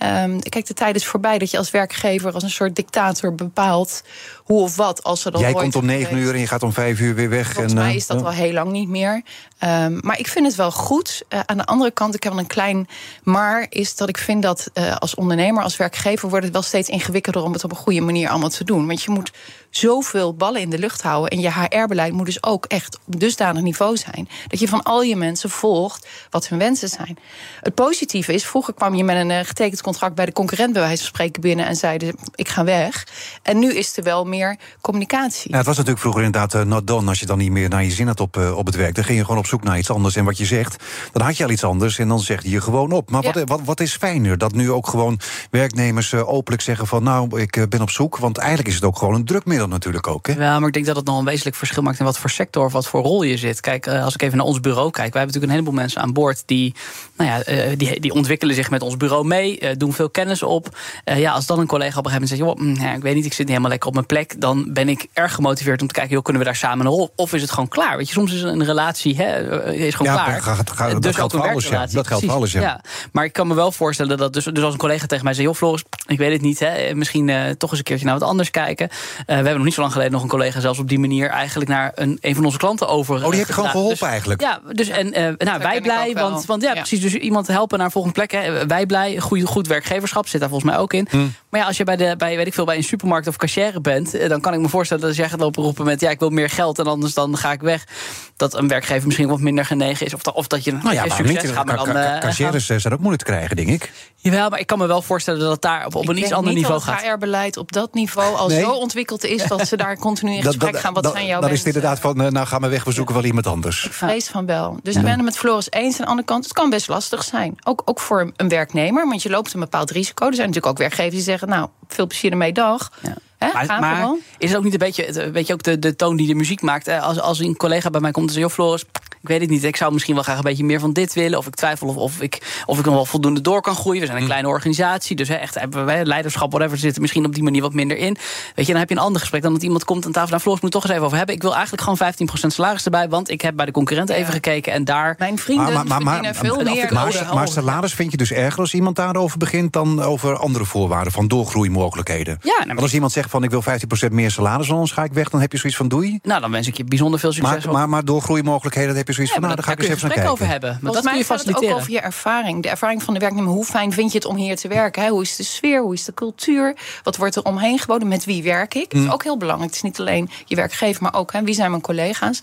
Um, 0.03 0.39
kijk, 0.41 0.65
de 0.65 0.73
tijd 0.73 0.95
is 0.95 1.05
voorbij 1.05 1.37
dat 1.37 1.51
je 1.51 1.57
als 1.57 1.71
werkgever 1.71 2.33
als 2.33 2.43
een 2.43 2.49
soort 2.49 2.75
dictator 2.75 3.35
bepaalt 3.35 4.03
hoe 4.37 4.61
of 4.61 4.75
wat. 4.75 5.03
Als 5.03 5.25
er 5.25 5.31
dan 5.31 5.41
Jij 5.41 5.53
komt 5.53 5.75
om 5.75 5.85
negen 5.85 6.17
uur 6.17 6.33
en 6.33 6.39
je 6.39 6.47
gaat 6.47 6.63
om 6.63 6.73
vijf 6.73 6.99
uur 6.99 7.15
weer 7.15 7.29
weg. 7.29 7.51
Volgens 7.51 7.73
en, 7.73 7.79
mij 7.79 7.95
is 7.95 8.07
dat 8.07 8.21
wel 8.21 8.31
heel 8.31 8.53
lang 8.53 8.71
niet 8.71 8.89
meer. 8.89 9.21
Um, 9.63 9.99
maar 10.01 10.19
ik 10.19 10.27
vind 10.27 10.45
het 10.45 10.55
wel 10.55 10.71
goed. 10.71 11.23
Uh, 11.29 11.39
aan 11.45 11.57
de 11.57 11.65
andere 11.65 11.91
kant, 11.91 12.15
ik 12.15 12.23
heb 12.23 12.31
wel 12.31 12.41
een 12.41 12.47
klein 12.47 12.87
maar, 13.23 13.65
is 13.69 13.95
dat 13.95 14.09
ik 14.09 14.17
vind 14.17 14.43
dat 14.43 14.69
uh, 14.73 14.95
als 14.95 15.15
ondernemer, 15.15 15.63
als 15.63 15.77
werkgever, 15.77 16.29
wordt 16.29 16.43
het 16.43 16.53
wel 16.53 16.63
steeds 16.63 16.89
ingewikkelder 16.89 17.43
om 17.43 17.53
het 17.53 17.63
op 17.63 17.71
een 17.71 17.77
goede 17.77 18.01
manier 18.01 18.29
allemaal 18.29 18.49
te 18.49 18.63
doen. 18.63 18.87
Want 18.87 19.03
je 19.03 19.11
moet 19.11 19.31
zoveel 19.69 20.33
ballen 20.33 20.61
in 20.61 20.69
de 20.69 20.79
lucht 20.79 21.01
houden. 21.01 21.29
En 21.29 21.39
je 21.39 21.51
HR-beleid 21.51 22.13
moet 22.13 22.25
dus 22.25 22.43
ook 22.43 22.65
echt 22.65 22.99
op 23.05 23.19
dusdanig 23.19 23.61
niveau 23.61 23.97
zijn. 23.97 24.29
Dat 24.47 24.59
je 24.59 24.67
van 24.67 24.83
al 24.83 25.01
je 25.01 25.15
mensen 25.15 25.49
volgt 25.49 26.07
wat 26.29 26.47
hun 26.47 26.59
wensen 26.59 26.89
zijn. 26.89 27.17
Het 27.61 27.75
positieve 27.75 28.33
is, 28.33 28.45
vroeger 28.45 28.73
kwam 28.73 28.95
je 28.95 29.03
met 29.03 29.15
een 29.15 29.31
eh, 29.31 29.45
getekend 29.45 29.81
contract 29.81 30.15
bij 30.15 30.25
de 30.25 30.31
concurrent, 30.31 30.73
bij 30.73 30.81
wijze 30.81 30.97
van 30.97 31.07
spreken, 31.07 31.41
binnen 31.41 31.65
en 31.65 31.75
zeiden: 31.75 32.15
Ik 32.35 32.47
ga 32.47 32.63
weg. 32.63 33.07
En 33.43 33.59
nu 33.59 33.73
is 33.73 33.97
er 33.97 34.03
wel 34.03 34.25
meer 34.25 34.57
communicatie. 34.81 35.51
Ja, 35.51 35.57
het 35.57 35.65
was 35.65 35.75
natuurlijk 35.75 36.01
vroeger 36.01 36.23
inderdaad 36.23 36.53
uh, 36.53 36.61
not 36.61 36.87
done. 36.87 37.09
Als 37.09 37.19
je 37.19 37.25
dan 37.25 37.37
niet 37.37 37.51
meer 37.51 37.69
naar 37.69 37.83
je 37.83 37.91
zin 37.91 38.07
had 38.07 38.19
op, 38.19 38.37
uh, 38.37 38.57
op 38.57 38.65
het 38.65 38.75
werk, 38.75 38.95
dan 38.95 39.03
ging 39.03 39.17
je 39.17 39.23
gewoon 39.23 39.39
op 39.39 39.47
zoek 39.47 39.63
naar 39.63 39.77
iets 39.77 39.89
anders. 39.89 40.15
En 40.15 40.25
wat 40.25 40.37
je 40.37 40.45
zegt, 40.45 40.83
dan 41.11 41.21
had 41.21 41.37
je 41.37 41.43
al 41.43 41.49
iets 41.49 41.63
anders 41.63 41.97
en 41.99 42.07
dan 42.07 42.19
zeg 42.19 42.43
je 42.43 42.49
je 42.49 42.61
gewoon 42.61 42.91
op. 42.91 43.11
Maar 43.11 43.21
wat, 43.21 43.43
wat, 43.45 43.61
wat 43.63 43.79
is 43.79 43.95
fijner? 43.95 44.37
Dat 44.37 44.53
nu 44.53 44.71
ook 44.71 44.87
gewoon 44.87 45.19
werknemers 45.51 46.13
openlijk 46.13 46.61
zeggen: 46.63 46.87
van 46.87 47.03
nou, 47.03 47.41
ik 47.41 47.65
ben 47.69 47.81
op 47.81 47.89
zoek. 47.89 48.17
Want 48.17 48.37
eigenlijk 48.37 48.67
is 48.67 48.75
het 48.75 48.83
ook 48.83 48.97
gewoon 48.97 49.13
een 49.15 49.25
drukmiddel 49.25 49.58
natuurlijk 49.67 50.07
ook. 50.07 50.27
Hè? 50.27 50.33
Ja, 50.33 50.59
maar 50.59 50.67
ik 50.67 50.73
denk 50.73 50.85
dat 50.85 50.95
het 50.95 51.05
nog 51.05 51.19
een 51.19 51.25
wezenlijk 51.25 51.55
verschil 51.55 51.83
maakt 51.83 51.99
in 51.99 52.05
wat 52.05 52.17
voor 52.17 52.29
sector 52.29 52.65
of 52.65 52.71
wat 52.71 52.87
voor 52.87 53.01
rol 53.01 53.23
je 53.23 53.37
zit. 53.37 53.59
Kijk, 53.59 53.87
als 53.87 54.13
ik 54.13 54.21
even 54.21 54.37
naar 54.37 54.45
ons 54.45 54.59
bureau 54.59 54.91
kijk, 54.91 55.13
wij 55.13 55.21
hebben 55.21 55.25
natuurlijk 55.25 55.51
een 55.51 55.59
heleboel 55.59 55.81
mensen 55.81 56.01
aan 56.01 56.13
boord 56.13 56.43
die, 56.45 56.75
nou 57.17 57.29
ja, 57.29 57.75
die, 57.75 57.99
die 57.99 58.13
ontwikkelen 58.13 58.55
zich 58.55 58.69
met 58.69 58.81
ons 58.81 58.97
bureau 58.97 59.25
mee, 59.27 59.77
doen 59.77 59.93
veel 59.93 60.09
kennis 60.09 60.43
op. 60.43 60.77
ja, 61.03 61.31
als 61.31 61.45
dan 61.45 61.59
een 61.59 61.67
collega 61.67 61.99
op 61.99 62.05
een 62.05 62.11
gegeven 62.11 62.37
moment 62.37 62.57
zegt: 62.57 62.75
joh, 62.75 62.83
mm, 62.83 62.87
ja, 62.89 62.95
ik 62.95 63.01
weet 63.01 63.15
niet, 63.15 63.25
ik 63.25 63.31
zit 63.31 63.39
niet 63.39 63.47
helemaal 63.47 63.69
lekker 63.69 63.87
op 63.87 63.93
mijn 63.93 64.05
plek, 64.05 64.41
dan 64.41 64.73
ben 64.73 64.89
ik 64.89 65.07
erg 65.13 65.33
gemotiveerd 65.33 65.81
om 65.81 65.87
te 65.87 65.93
kijken, 65.93 66.13
joh, 66.13 66.23
kunnen 66.23 66.41
we 66.41 66.47
daar 66.47 66.57
samen 66.57 66.85
een 66.85 66.91
rol? 66.91 67.13
Of 67.15 67.33
is 67.33 67.41
het 67.41 67.51
gewoon 67.51 67.67
klaar? 67.67 67.97
Weet 67.97 68.07
je, 68.07 68.13
soms 68.13 68.33
is 68.33 68.41
een 68.41 68.65
relatie 68.65 69.15
hè, 69.15 69.71
is 69.71 69.95
gewoon 69.95 70.13
ja, 70.13 70.23
klaar. 70.23 70.41
Gaat, 70.41 70.91
dus 70.91 70.99
dat 70.99 71.15
geldt 71.15 71.33
voor 71.33 71.49
alles, 71.49 71.67
ja. 71.67 71.85
Dat 71.85 72.07
geldt 72.07 72.25
voor 72.25 72.33
alles, 72.33 72.51
ja. 72.51 72.61
ja. 72.61 72.81
Maar 73.11 73.25
ik 73.25 73.33
kan 73.33 73.47
me 73.47 73.53
wel 73.53 73.71
voorstellen 73.71 74.17
dat 74.17 74.33
dus, 74.33 74.43
dus 74.43 74.63
als 74.63 74.73
een 74.73 74.79
collega 74.79 75.05
tegen 75.05 75.23
mij 75.23 75.33
zegt, 75.33 75.47
joh, 75.47 75.55
Floris, 75.55 75.83
ik 76.07 76.17
weet 76.17 76.31
het 76.31 76.41
niet, 76.41 76.59
hè, 76.59 76.95
misschien 76.95 77.27
uh, 77.27 77.49
toch 77.49 77.69
eens 77.69 77.79
een 77.79 77.85
keertje 77.85 78.05
naar 78.05 78.19
wat 78.19 78.29
anders 78.29 78.51
kijken. 78.51 78.89
Uh, 79.27 79.41
hebben 79.49 79.57
nog 79.57 79.65
niet 79.65 79.73
zo 79.73 79.81
lang 79.81 79.93
geleden 79.93 80.13
nog 80.13 80.23
een 80.23 80.29
collega 80.29 80.59
zelfs 80.59 80.79
op 80.79 80.89
die 80.89 80.99
manier 80.99 81.29
eigenlijk 81.29 81.69
naar 81.69 81.91
een, 81.95 82.17
een 82.21 82.35
van 82.35 82.45
onze 82.45 82.57
klanten 82.57 82.87
over. 82.87 83.15
Oh, 83.15 83.29
die 83.29 83.39
heb 83.39 83.47
je 83.47 83.53
gewoon 83.53 83.69
geholpen 83.69 83.97
dus, 83.97 84.07
eigenlijk. 84.07 84.41
Ja, 84.41 84.59
dus 84.71 84.87
en 84.87 85.07
uh, 85.07 85.13
nou, 85.37 85.59
wij 85.59 85.81
blij, 85.81 86.13
want, 86.13 86.45
want 86.45 86.61
ja, 86.61 86.73
precies, 86.73 87.01
dus 87.01 87.13
iemand 87.13 87.47
helpen 87.47 87.77
naar 87.77 87.85
een 87.85 87.93
volgende 87.93 88.15
plek. 88.17 88.31
Hè. 88.31 88.67
Wij 88.67 88.85
blij, 88.85 89.19
goed, 89.19 89.43
goed 89.43 89.67
werkgeverschap 89.67 90.27
zit 90.27 90.39
daar 90.39 90.49
volgens 90.49 90.71
mij 90.71 90.79
ook 90.79 90.93
in. 90.93 91.07
Hm. 91.09 91.27
Maar 91.49 91.59
ja, 91.59 91.65
als 91.65 91.77
je 91.77 91.83
bij 91.83 91.95
de 91.95 92.15
bij 92.17 92.35
weet 92.35 92.47
ik 92.47 92.53
veel 92.53 92.65
bij 92.65 92.75
een 92.75 92.83
supermarkt 92.83 93.27
of 93.27 93.35
cashier 93.35 93.81
bent, 93.81 94.13
eh, 94.13 94.29
dan 94.29 94.41
kan 94.41 94.53
ik 94.53 94.59
me 94.59 94.69
voorstellen 94.69 95.01
dat 95.01 95.11
als 95.11 95.19
jij 95.19 95.29
gaat 95.29 95.39
lopen 95.39 95.63
roepen 95.63 95.85
met 95.85 96.01
ja, 96.01 96.09
ik 96.09 96.19
wil 96.19 96.29
meer 96.29 96.49
geld 96.49 96.79
en 96.79 96.85
anders 96.85 97.13
dan 97.13 97.37
ga 97.37 97.51
ik 97.51 97.61
weg. 97.61 97.87
Dat 98.35 98.53
een 98.53 98.67
werkgever 98.67 99.05
misschien 99.05 99.27
wat 99.27 99.39
minder 99.39 99.65
genegen 99.65 100.05
is. 100.05 100.13
Of, 100.13 100.21
dat, 100.21 100.33
of 100.33 100.47
dat 100.47 100.63
je 100.63 100.71
nou 100.71 100.93
ja, 100.93 101.05
maar 101.05 101.15
succes 101.15 101.43
niet, 101.43 101.51
gaat. 101.51 101.65
Maar 101.65 101.75
dan, 101.75 101.97
uh, 101.97 102.19
cashiers 102.19 102.65
zijn 102.65 102.93
ook 102.93 102.99
moeilijk 102.99 103.23
te 103.23 103.31
krijgen, 103.31 103.55
denk 103.55 103.69
ik. 103.69 103.91
Jawel, 104.15 104.49
maar 104.49 104.59
ik 104.59 104.67
kan 104.67 104.77
me 104.77 104.87
wel 104.87 105.01
voorstellen 105.01 105.39
dat 105.39 105.51
het 105.51 105.61
daar 105.61 105.85
op, 105.85 105.95
op 105.95 106.07
een 106.07 106.17
iets 106.17 106.31
ander 106.31 106.53
niveau 106.53 106.81
gaat. 106.81 107.01
Het 107.01 107.09
HR-beleid 107.09 107.57
op 107.57 107.71
dat 107.71 107.93
niveau 107.93 108.35
al 108.35 108.49
zo 108.49 108.71
ontwikkeld 108.71 109.23
is 109.23 109.47
dat 109.47 109.67
ze 109.67 109.77
daar 109.77 109.97
continu 109.97 110.33
in 110.33 110.43
gesprek 110.43 110.79
gaan. 110.79 110.93
Wat 110.93 111.11
zijn 111.13 111.25
jouw 111.25 111.41
Dan 111.41 111.49
is 111.49 111.57
het 111.57 111.67
inderdaad 111.67 111.99
van, 111.99 112.17
nou 112.17 112.47
gaan 112.47 112.61
we 112.61 112.67
weg, 112.67 112.83
we 112.83 112.91
zoeken 112.91 113.15
wel 113.15 113.23
iemand 113.23 113.47
anders. 113.47 113.85
Ik 113.85 113.93
vrees 113.93 114.27
van 114.27 114.45
wel. 114.45 114.77
Dus 114.83 114.95
ik 114.95 115.01
ben 115.01 115.11
het 115.11 115.21
met 115.21 115.37
Floris 115.37 115.71
eens. 115.71 115.93
Aan 115.93 116.03
de 116.03 116.09
andere 116.09 116.27
kant, 116.27 116.43
het 116.43 116.53
kan 116.53 116.69
best 116.69 116.87
lastig 116.87 117.23
zijn. 117.23 117.55
Ook, 117.63 117.81
ook 117.85 117.99
voor 117.99 118.31
een 118.35 118.49
werknemer, 118.49 119.07
want 119.07 119.23
je 119.23 119.29
loopt 119.29 119.53
een 119.53 119.59
bepaald 119.59 119.91
risico. 119.91 120.27
Er 120.27 120.33
zijn 120.33 120.47
natuurlijk 120.47 120.73
ook 120.73 120.77
werkgevers 120.77 121.15
die 121.15 121.23
zeggen, 121.23 121.38
nou, 121.47 121.69
veel 121.87 122.07
plezier 122.07 122.31
ermee, 122.31 122.53
dag. 122.53 122.91
Ja. 123.01 123.15
Maar, 123.53 123.79
maar 123.79 124.15
is 124.37 124.49
het 124.49 124.57
ook 124.57 124.63
niet 124.63 124.73
een 124.73 124.79
beetje, 124.79 125.31
weet 125.31 125.47
je, 125.47 125.53
ook 125.53 125.63
de, 125.63 125.79
de 125.79 125.95
toon 125.95 126.15
die 126.15 126.27
de 126.27 126.35
muziek 126.35 126.61
maakt? 126.61 126.87
Als, 126.87 127.19
als 127.19 127.39
een 127.39 127.57
collega 127.57 127.89
bij 127.89 128.01
mij 128.01 128.11
komt 128.11 128.27
en 128.27 128.33
zegt: 128.33 128.45
Joh, 128.45 128.55
Floris, 128.55 128.85
ik 129.21 129.27
weet 129.27 129.41
het 129.41 129.49
niet. 129.49 129.63
Ik 129.63 129.75
zou 129.75 129.93
misschien 129.93 130.13
wel 130.13 130.23
graag 130.23 130.37
een 130.37 130.43
beetje 130.43 130.63
meer 130.63 130.79
van 130.79 130.93
dit 130.93 131.13
willen. 131.13 131.37
Of 131.37 131.47
ik 131.47 131.55
twijfel 131.55 131.87
of, 131.87 131.95
of, 131.95 132.21
ik, 132.21 132.63
of 132.65 132.79
ik 132.79 132.85
nog 132.85 132.93
wel 132.93 133.05
voldoende 133.05 133.41
door 133.41 133.61
kan 133.61 133.75
groeien. 133.75 133.99
We 133.99 134.05
zijn 134.05 134.17
een 134.17 134.23
mm. 134.23 134.29
kleine 134.29 134.47
organisatie. 134.47 135.15
Dus 135.15 135.27
hè, 135.27 135.35
echt 135.35 135.55
hebben 135.59 135.85
wij 135.85 136.05
leiderschap, 136.05 136.51
whatever, 136.51 136.77
zitten 136.77 137.01
misschien 137.01 137.25
op 137.25 137.33
die 137.33 137.43
manier 137.43 137.61
wat 137.61 137.73
minder 137.73 137.97
in. 137.97 138.17
Weet 138.55 138.65
je, 138.65 138.71
dan 138.71 138.81
heb 138.81 138.89
je 138.89 138.95
een 138.95 139.01
ander 139.01 139.21
gesprek 139.21 139.41
dan 139.41 139.53
dat 139.53 139.63
iemand 139.63 139.83
komt 139.83 140.05
aan 140.05 140.11
tafel. 140.11 140.29
Nou, 140.29 140.41
Floris, 140.41 140.61
moet 140.61 140.71
toch 140.71 140.83
eens 140.83 140.91
even 140.91 141.05
over 141.05 141.17
hebben. 141.17 141.35
Ik 141.35 141.41
wil 141.41 141.53
eigenlijk 141.53 141.83
gewoon 141.83 142.13
15% 142.13 142.47
salaris 142.47 142.85
erbij. 142.85 143.09
Want 143.09 143.29
ik 143.29 143.41
heb 143.41 143.55
bij 143.55 143.65
de 143.65 143.71
concurrenten 143.71 144.15
even 144.15 144.33
gekeken 144.33 144.73
en 144.73 144.85
daar. 144.85 145.15
Mijn 145.17 145.37
vrienden 145.37 145.73
maar, 145.73 145.85
maar, 145.85 146.03
maar, 146.03 146.35
veel 146.35 146.63
meer. 146.63 146.93
Maar, 146.93 147.29
maar, 147.33 147.47
salaris 147.47 147.93
vind 147.93 148.11
je 148.11 148.17
dus 148.17 148.31
erger 148.31 148.59
als 148.59 148.73
iemand 148.73 148.95
daarover 148.95 149.37
begint 149.37 149.73
dan 149.73 150.01
over 150.01 150.37
andere 150.37 150.65
voorwaarden 150.65 151.13
van 151.13 151.27
doorgroeimogelijkheden. 151.27 152.37
Ja, 152.41 152.53
nou, 152.57 152.67
Want 152.67 152.81
als 152.81 152.93
iemand 152.93 153.11
zegt 153.11 153.29
van 153.29 153.43
ik 153.43 153.49
wil 153.49 153.63
15% 154.07 154.11
meer 154.11 154.31
salaris, 154.31 154.71
anders 154.71 154.91
ga 154.91 155.03
ik 155.03 155.13
weg, 155.13 155.29
dan 155.29 155.41
heb 155.41 155.51
je 155.51 155.57
zoiets 155.57 155.77
van 155.77 155.87
doei. 155.87 156.19
Nou, 156.23 156.41
dan 156.41 156.51
wens 156.51 156.67
ik 156.67 156.77
je 156.77 156.83
bijzonder 156.83 157.19
veel 157.19 157.31
succes. 157.31 157.65
Maar, 157.65 157.73
maar, 157.73 157.89
maar 157.89 158.05
doorgroeimogelijkheden, 158.05 158.95
heb 158.95 159.07
je 159.07 159.08
zoiets 159.13 159.33
van 159.33 159.41
nou, 159.41 159.55
dan 159.55 159.63
ga 159.63 159.71
ik 159.71 159.79
eens 159.79 159.89
even 159.89 160.17
naar 160.17 160.31
over 160.31 160.47
hebben. 160.47 160.79
Maar 160.81 160.91
dat 160.91 161.05
kun 161.05 161.17
je 161.17 161.25
faciliteren. 161.25 161.69
Ook 161.69 161.79
over 161.79 161.91
je 161.91 161.99
ervaring. 161.99 162.63
De 162.63 162.69
ervaring 162.69 163.03
van 163.03 163.13
de 163.13 163.19
werknemer. 163.19 163.51
Hoe 163.51 163.65
fijn 163.65 163.93
vind 163.93 164.11
je 164.11 164.17
het 164.17 164.27
om 164.27 164.35
hier 164.35 164.55
te 164.55 164.67
werken? 164.67 165.07
Hoe 165.07 165.21
is 165.21 165.35
de 165.35 165.43
sfeer? 165.43 165.81
Hoe 165.81 165.93
is 165.93 166.03
de 166.03 166.13
cultuur? 166.13 166.75
Wat 167.03 167.17
wordt 167.17 167.35
er 167.35 167.43
omheen 167.43 167.79
geboden? 167.79 168.07
Met 168.07 168.25
wie 168.25 168.43
werk 168.43 168.73
ik? 168.73 168.89
Dat 168.89 168.99
is 168.99 169.05
mm. 169.05 169.11
ook 169.11 169.23
heel 169.23 169.37
belangrijk. 169.37 169.69
Het 169.69 169.83
is 169.83 169.89
niet 169.89 169.99
alleen 169.99 170.29
je 170.45 170.55
werkgever, 170.55 171.03
maar 171.03 171.13
ook 171.13 171.33
hè, 171.33 171.43
wie 171.43 171.53
zijn 171.53 171.69
mijn 171.69 171.81
collega's. 171.81 172.41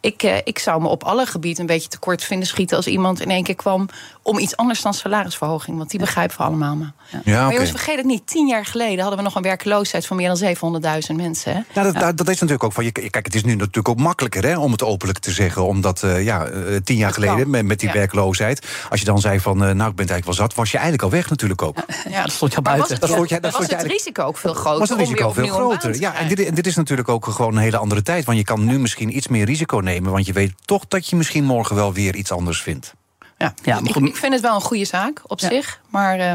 Ik, 0.00 0.22
eh, 0.22 0.36
ik 0.44 0.58
zou 0.58 0.82
me 0.82 0.88
op 0.88 1.04
alle 1.04 1.26
gebieden 1.26 1.60
een 1.60 1.66
beetje 1.66 1.88
tekort 1.88 2.24
vinden 2.24 2.48
schieten 2.48 2.76
als 2.76 2.86
iemand 2.86 3.20
in 3.20 3.30
één 3.30 3.42
keer 3.42 3.54
kwam 3.54 3.88
om 4.22 4.38
iets 4.38 4.56
anders 4.56 4.82
dan 4.82 4.94
salarisverhoging. 4.94 5.76
Want 5.76 5.90
die 5.90 6.00
begrijpen 6.00 6.36
we 6.36 6.42
allemaal. 6.42 6.76
Maar, 6.76 6.92
ja. 7.24 7.42
maar 7.42 7.52
jongens, 7.52 7.70
vergeet 7.70 7.96
het 7.96 8.06
niet. 8.06 8.26
Tien 8.26 8.46
jaar 8.46 8.66
geleden 8.66 8.98
hadden 8.98 9.18
we 9.18 9.24
nog 9.24 9.34
een 9.34 9.42
werkloosheid 9.42 10.06
van 10.06 10.16
meer 10.16 10.34
dan 10.60 10.82
700.000 11.10 11.16
mensen. 11.16 11.52
Hè? 11.52 11.60
Ja, 11.80 11.92
dat, 11.92 12.16
dat, 12.16 12.28
is 12.28 12.34
natuurlijk 12.34 12.64
ook 12.64 12.72
van 12.72 12.84
je. 12.84 12.92
Kijk, 12.92 13.24
het 13.24 13.34
is 13.34 13.44
nu 13.44 13.54
natuurlijk 13.54 13.88
ook 13.88 13.98
makkelijker 13.98 14.44
hè, 14.44 14.58
om 14.58 14.72
het 14.72 14.82
openlijk 14.82 15.18
te 15.18 15.30
zeggen. 15.30 15.66
Omdat 15.66 16.02
uh, 16.02 16.07
ja, 16.08 16.50
uh, 16.50 16.76
tien 16.84 16.96
jaar 16.96 17.12
geleden 17.12 17.50
met, 17.50 17.64
met 17.64 17.80
die 17.80 17.90
werkloosheid. 17.90 18.66
Als 18.90 19.00
je 19.00 19.06
dan 19.06 19.20
zei 19.20 19.40
van, 19.40 19.56
uh, 19.56 19.60
nou, 19.60 19.70
ik 19.70 19.76
ben 19.76 19.86
het 19.88 19.98
eigenlijk 19.98 20.24
wel 20.24 20.34
zat, 20.34 20.54
was 20.54 20.70
je 20.70 20.78
eigenlijk 20.78 21.04
al 21.04 21.18
weg 21.18 21.30
natuurlijk 21.30 21.62
ook. 21.62 21.76
Ja, 22.08 22.22
dat 22.22 22.32
stond 22.32 22.50
je 22.50 22.56
al 22.56 22.62
buiten. 22.62 23.00
Was 23.00 23.10
het, 23.10 23.18
dat 23.18 23.28
je, 23.28 23.40
dat 23.40 23.52
was 23.52 23.66
het 23.66 23.82
risico 23.82 24.22
ook 24.22 24.38
veel 24.38 24.54
groter? 24.54 24.78
Was 24.78 24.88
het 24.88 24.98
risico 24.98 25.32
veel 25.32 25.46
groter? 25.46 26.00
Ja, 26.00 26.14
en 26.14 26.28
dit, 26.28 26.40
en 26.40 26.54
dit 26.54 26.66
is 26.66 26.76
natuurlijk 26.76 27.08
ook 27.08 27.24
gewoon 27.24 27.52
een 27.52 27.62
hele 27.62 27.76
andere 27.76 28.02
tijd. 28.02 28.24
Want 28.24 28.38
je 28.38 28.44
kan 28.44 28.64
nu 28.64 28.78
misschien 28.78 29.16
iets 29.16 29.28
meer 29.28 29.44
risico 29.44 29.78
nemen. 29.78 30.12
Want 30.12 30.26
je 30.26 30.32
weet 30.32 30.52
toch 30.64 30.84
dat 30.88 31.08
je 31.08 31.16
misschien 31.16 31.44
morgen 31.44 31.76
wel 31.76 31.92
weer 31.92 32.14
iets 32.14 32.32
anders 32.32 32.62
vindt. 32.62 32.94
Ja, 33.38 33.54
ja 33.62 33.78
ik, 33.82 33.96
ik, 33.96 34.16
vind 34.16 34.32
het 34.32 34.42
wel 34.42 34.54
een 34.54 34.60
goede 34.60 34.84
zaak 34.84 35.22
op 35.26 35.40
zich. 35.40 35.80
Maar, 35.88 36.18
uh, 36.18 36.32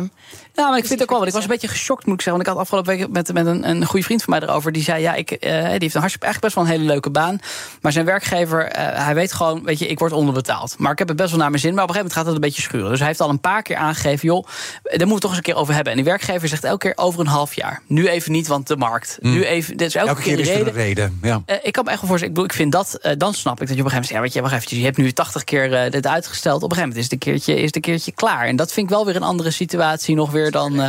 nou, 0.55 0.69
maar 0.69 0.77
ik 0.77 0.85
vind 0.85 0.99
het 0.99 1.01
ook 1.01 1.09
wel. 1.09 1.17
Want 1.17 1.29
ik 1.29 1.35
was 1.35 1.43
een 1.43 1.49
beetje 1.49 1.67
geschokt, 1.67 2.05
moet 2.05 2.15
ik 2.15 2.21
zeggen. 2.21 2.43
Want 2.43 2.47
ik 2.47 2.53
had 2.53 2.61
afgelopen 2.61 2.97
week 2.97 3.09
met, 3.09 3.33
met 3.33 3.45
een, 3.45 3.69
een 3.69 3.85
goede 3.85 4.05
vriend 4.05 4.23
van 4.23 4.39
mij 4.39 4.47
erover. 4.47 4.71
Die 4.71 4.83
zei: 4.83 5.01
Ja, 5.01 5.13
ik, 5.13 5.31
uh, 5.31 5.39
die 5.39 5.51
heeft 5.79 5.93
een 5.93 5.99
hartstikke 5.99 6.27
echt 6.27 6.41
best 6.41 6.55
wel 6.55 6.63
een 6.63 6.69
hele 6.69 6.83
leuke 6.83 7.09
baan. 7.09 7.39
Maar 7.81 7.91
zijn 7.91 8.05
werkgever, 8.05 8.65
uh, 8.65 9.05
hij 9.05 9.15
weet 9.15 9.33
gewoon, 9.33 9.63
weet 9.63 9.79
je, 9.79 9.87
ik 9.87 9.99
word 9.99 10.11
onderbetaald. 10.11 10.75
Maar 10.77 10.91
ik 10.91 10.99
heb 10.99 11.07
het 11.07 11.17
best 11.17 11.29
wel 11.29 11.39
naar 11.39 11.49
mijn 11.49 11.61
zin. 11.61 11.73
Maar 11.73 11.83
op 11.83 11.89
een 11.89 11.95
gegeven 11.95 12.15
moment 12.15 12.35
gaat 12.35 12.43
het 12.43 12.43
een 12.43 12.49
beetje 12.49 12.69
schuren. 12.69 12.89
Dus 12.89 12.99
hij 12.99 13.07
heeft 13.07 13.21
al 13.21 13.29
een 13.29 13.39
paar 13.39 13.61
keer 13.61 13.75
aangegeven: 13.75 14.27
joh, 14.27 14.45
daar 14.83 14.91
moeten 14.93 15.15
we 15.15 15.19
toch 15.19 15.29
eens 15.29 15.37
een 15.37 15.43
keer 15.43 15.55
over 15.55 15.73
hebben. 15.73 15.91
En 15.91 15.97
die 15.97 16.07
werkgever 16.07 16.47
zegt 16.47 16.63
elke 16.63 16.87
keer 16.87 17.03
over 17.03 17.19
een 17.19 17.27
half 17.27 17.53
jaar. 17.53 17.81
Nu 17.87 18.07
even 18.07 18.31
niet, 18.31 18.47
want 18.47 18.67
de 18.67 18.77
markt. 18.77 19.17
Mm. 19.21 19.31
Nu 19.31 19.45
even. 19.45 19.77
Dit 19.77 19.87
is 19.87 19.95
elke, 19.95 20.09
elke 20.09 20.21
keer, 20.21 20.35
keer 20.35 20.57
is 20.57 20.63
de 20.63 20.71
reden. 20.71 21.19
Ja. 21.21 21.41
ik 21.61 21.71
kan 21.73 21.83
me 21.83 21.89
echt 21.89 22.01
wel 22.01 22.09
voorstellen. 22.09 22.19
Ik, 22.21 22.33
bedoel, 22.33 22.45
ik 22.45 22.53
vind 22.53 22.71
dat, 22.71 22.99
dan 23.17 23.33
snap 23.33 23.61
ik 23.61 23.67
dat 23.67 23.75
je 23.75 23.83
op 23.83 23.91
een 23.91 23.91
gegeven 23.91 23.91
moment 23.91 24.05
zegt: 24.05 24.13
ja, 24.13 24.21
weet 24.21 24.33
je, 24.33 24.41
wacht 24.41 24.53
eventjes, 24.53 24.79
je 24.79 24.85
hebt 24.85 24.97
nu 24.97 25.11
80 25.11 25.43
keer 25.43 25.91
dit 25.91 26.07
uitgesteld. 26.07 26.63
Op 26.63 26.71
een 26.71 26.77
gegeven 26.77 26.89
moment 26.89 26.97
is 26.97 27.03
het 27.03 27.13
een 27.13 27.33
keertje, 27.33 27.55
is 27.55 27.65
het 27.65 27.75
een 27.75 27.81
keertje 27.81 28.11
klaar. 28.11 28.45
En 28.45 28.55
dat 28.55 28.71
vind 28.71 28.89
ik 28.89 28.95
wel 28.95 29.05
weer 29.05 29.15
een 29.15 29.23
andere 29.23 29.42
situatie 29.51 30.15
nog 30.15 30.31
weer 30.31 30.51
dan. 30.51 30.73
Uh, 30.73 30.79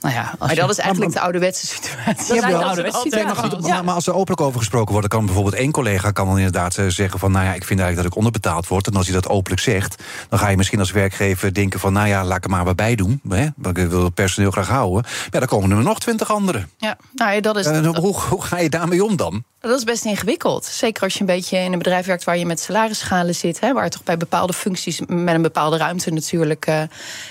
nou 0.00 0.14
ja, 0.14 0.34
maar 0.38 0.54
dat 0.54 0.70
is 0.70 0.78
eigenlijk 0.78 1.12
de 1.12 1.20
ouderwetse 1.20 1.66
situatie. 1.66 2.34
Ja, 2.34 2.46
de 2.46 2.64
ouderwetse 2.64 3.00
situatie. 3.02 3.68
Maar, 3.68 3.84
maar, 3.84 3.94
als 3.94 4.06
er 4.06 4.14
openlijk 4.14 4.40
over 4.40 4.58
gesproken 4.58 4.92
wordt, 4.92 5.08
kan 5.08 5.24
bijvoorbeeld 5.24 5.54
één 5.54 5.70
collega 5.70 6.10
kan 6.10 6.26
dan 6.26 6.36
inderdaad 6.36 6.76
eh, 6.76 6.86
zeggen 6.88 7.18
van, 7.18 7.32
nou 7.32 7.44
ja, 7.44 7.54
ik 7.54 7.64
vind 7.64 7.80
eigenlijk 7.80 7.96
dat 7.96 8.06
ik 8.06 8.16
onderbetaald 8.16 8.68
word. 8.68 8.86
En 8.86 8.94
als 8.94 9.06
hij 9.06 9.14
dat 9.14 9.28
openlijk 9.28 9.62
zegt, 9.62 10.02
dan 10.28 10.38
ga 10.38 10.48
je 10.48 10.56
misschien 10.56 10.78
als 10.78 10.90
werkgever 10.90 11.54
denken 11.54 11.80
van, 11.80 11.92
nou 11.92 12.08
ja, 12.08 12.24
laat 12.24 12.36
ik 12.36 12.44
er 12.44 12.50
maar 12.50 12.64
wat 12.64 12.76
bij 12.76 12.94
doen. 12.94 13.20
Hè? 13.28 13.46
Want 13.56 13.78
ik 13.78 13.88
wil 13.88 14.04
het 14.04 14.14
personeel 14.14 14.50
graag 14.50 14.68
houden. 14.68 15.04
Ja, 15.30 15.38
dan 15.38 15.48
komen 15.48 15.70
er 15.70 15.82
nog 15.82 16.00
twintig 16.00 16.30
anderen. 16.30 16.70
Ja, 16.76 16.96
nou 17.14 17.32
ja, 17.32 17.40
dat 17.40 17.56
is. 17.56 17.66
En, 17.66 17.84
hoe, 17.84 18.20
hoe 18.20 18.42
ga 18.42 18.58
je 18.58 18.68
daarmee 18.68 19.04
om 19.04 19.16
dan? 19.16 19.44
Dat 19.60 19.78
is 19.78 19.84
best 19.84 20.04
ingewikkeld. 20.04 20.64
Zeker 20.64 21.02
als 21.02 21.14
je 21.14 21.20
een 21.20 21.26
beetje 21.26 21.58
in 21.58 21.72
een 21.72 21.78
bedrijf 21.78 22.06
werkt 22.06 22.24
waar 22.24 22.38
je 22.38 22.46
met 22.46 22.60
salarisschalen 22.60 23.34
zit. 23.34 23.60
Hè, 23.60 23.72
waar 23.72 23.90
toch 23.90 24.02
bij 24.02 24.16
bepaalde 24.16 24.52
functies 24.52 25.00
met 25.06 25.34
een 25.34 25.42
bepaalde 25.42 25.76
ruimte 25.76 26.10
natuurlijk 26.10 26.66
uh, 26.66 26.82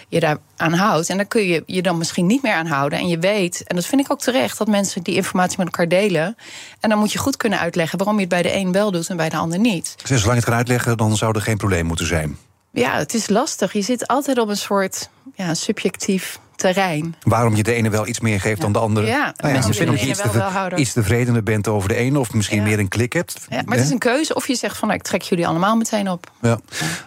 je 0.07 0.19
daar 0.19 0.37
aan 0.55 0.73
houdt. 0.73 1.09
En 1.09 1.17
daar 1.17 1.25
kun 1.25 1.47
je 1.47 1.63
je 1.65 1.81
dan 1.81 1.97
misschien 1.97 2.25
niet 2.25 2.43
meer 2.43 2.53
aan 2.53 2.65
houden. 2.65 2.99
En 2.99 3.07
je 3.07 3.19
weet, 3.19 3.63
en 3.63 3.75
dat 3.75 3.85
vind 3.85 4.01
ik 4.01 4.11
ook 4.11 4.19
terecht, 4.19 4.57
dat 4.57 4.67
mensen 4.67 5.03
die 5.03 5.15
informatie 5.15 5.57
met 5.57 5.65
elkaar 5.65 5.87
delen. 5.87 6.37
En 6.79 6.89
dan 6.89 6.99
moet 6.99 7.11
je 7.11 7.17
goed 7.17 7.37
kunnen 7.37 7.59
uitleggen 7.59 7.97
waarom 7.97 8.15
je 8.15 8.21
het 8.21 8.29
bij 8.29 8.41
de 8.41 8.53
een 8.53 8.71
wel 8.71 8.91
doet 8.91 9.09
en 9.09 9.17
bij 9.17 9.29
de 9.29 9.37
ander 9.37 9.59
niet. 9.59 9.95
Zolang 10.03 10.23
je 10.23 10.31
het 10.31 10.43
kan 10.43 10.53
uitleggen, 10.53 10.97
dan 10.97 11.17
zou 11.17 11.35
er 11.35 11.41
geen 11.41 11.57
probleem 11.57 11.85
moeten 11.85 12.07
zijn. 12.07 12.37
Ja, 12.71 12.97
het 12.97 13.13
is 13.13 13.29
lastig. 13.29 13.73
Je 13.73 13.81
zit 13.81 14.07
altijd 14.07 14.39
op 14.39 14.49
een 14.49 14.57
soort 14.57 15.09
ja, 15.35 15.53
subjectief 15.53 16.39
terrein. 16.57 17.15
Waarom 17.21 17.55
je 17.55 17.63
de 17.63 17.73
ene 17.73 17.89
wel 17.89 18.07
iets 18.07 18.19
meer 18.19 18.39
geeft 18.41 18.61
dan 18.61 18.71
de 18.71 18.79
andere. 18.79 19.07
Ja, 19.07 19.33
nou 19.37 19.53
ja 19.53 19.67
misschien 19.67 19.89
omdat 19.89 20.03
je 20.03 20.09
iets, 20.09 20.21
te, 20.21 20.71
iets 20.75 20.93
tevredener 20.93 21.43
bent 21.43 21.67
over 21.67 21.89
de 21.89 21.95
ene... 21.95 22.19
of 22.19 22.33
misschien 22.33 22.63
meer 22.63 22.79
een 22.79 22.87
klik 22.87 23.13
hebt. 23.13 23.45
Ja, 23.49 23.61
maar 23.65 23.75
het 23.77 23.85
is 23.85 23.91
een 23.91 23.97
keuze 23.97 24.35
of 24.35 24.47
je 24.47 24.55
zegt 24.55 24.77
van... 24.77 24.87
Nou, 24.87 24.99
ik 24.99 25.05
trek 25.05 25.21
jullie 25.21 25.47
allemaal 25.47 25.75
meteen 25.75 26.09
op. 26.09 26.31
Ja. 26.41 26.59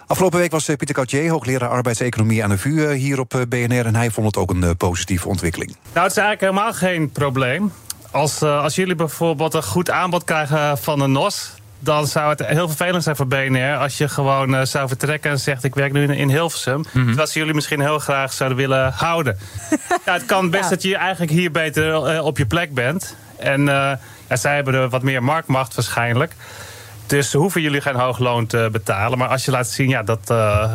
Afgelopen 0.06 0.38
week 0.38 0.50
was 0.50 0.68
eh, 0.68 0.76
Pieter 0.76 0.94
Cautier, 0.94 1.30
hoogleraar 1.30 1.68
arbeidseconomie 1.68 2.44
aan 2.44 2.50
de 2.50 2.58
VU... 2.58 2.86
Eh, 2.86 2.96
hier 2.96 3.20
op 3.20 3.34
eh, 3.34 3.40
BNR 3.48 3.86
en 3.86 3.96
hij 3.96 4.10
vond 4.10 4.26
het 4.26 4.36
ook 4.36 4.50
een 4.50 4.76
positieve 4.76 5.28
ontwikkeling. 5.28 5.76
Nou, 5.92 6.06
het 6.06 6.16
is 6.16 6.22
eigenlijk 6.22 6.52
helemaal 6.52 6.72
geen 6.72 7.10
probleem. 7.10 7.72
Als, 8.10 8.42
als 8.42 8.74
jullie 8.74 8.94
bijvoorbeeld 8.94 9.54
een 9.54 9.62
goed 9.62 9.90
aanbod 9.90 10.24
krijgen 10.24 10.78
van 10.78 11.00
een 11.00 11.12
NOS 11.12 11.59
dan 11.80 12.06
zou 12.06 12.28
het 12.28 12.46
heel 12.46 12.68
vervelend 12.68 13.02
zijn 13.02 13.16
voor 13.16 13.26
BNR 13.26 13.76
als 13.76 13.98
je 13.98 14.08
gewoon 14.08 14.54
uh, 14.54 14.62
zou 14.62 14.88
vertrekken 14.88 15.30
en 15.30 15.38
zegt: 15.38 15.64
Ik 15.64 15.74
werk 15.74 15.92
nu 15.92 16.14
in, 16.14 16.28
Hilversum. 16.28 16.76
Mm 16.76 16.84
-hmm. 16.92 17.06
Terwijl 17.06 17.26
ze 17.26 17.38
jullie 17.38 17.54
misschien 17.54 17.80
heel 17.80 17.98
graag 17.98 18.32
zouden 18.32 18.58
willen 18.58 18.92
houden. 18.92 19.38
ja, 20.06 20.12
het 20.12 20.26
kan 20.26 20.50
best 20.50 20.70
dat 20.70 20.82
je 20.82 20.96
eigenlijk 20.96 21.32
hier 21.32 21.50
beter 21.50 22.14
uh, 22.14 22.24
op 22.24 22.38
je 22.38 22.46
plek 22.46 22.74
bent. 22.74 23.16
En 23.38 23.64
ja, 24.28 24.36
zij 24.36 24.54
hebben 24.54 24.74
er 24.74 24.88
wat 24.88 25.02
meer 25.02 25.22
marktmacht 25.22 25.74
waarschijnlijk. 25.74 26.32
Dus 27.06 27.32
hoeven 27.32 27.60
jullie 27.60 27.80
geen 27.80 27.94
hoog 27.94 28.18
loon 28.18 28.46
te 28.46 28.68
betalen. 28.72 29.18
Maar 29.18 29.28
als 29.28 29.44
je 29.44 29.50
laat 29.50 29.68
zien 29.68 29.88
ja, 29.88 30.02
dat, 30.02 30.26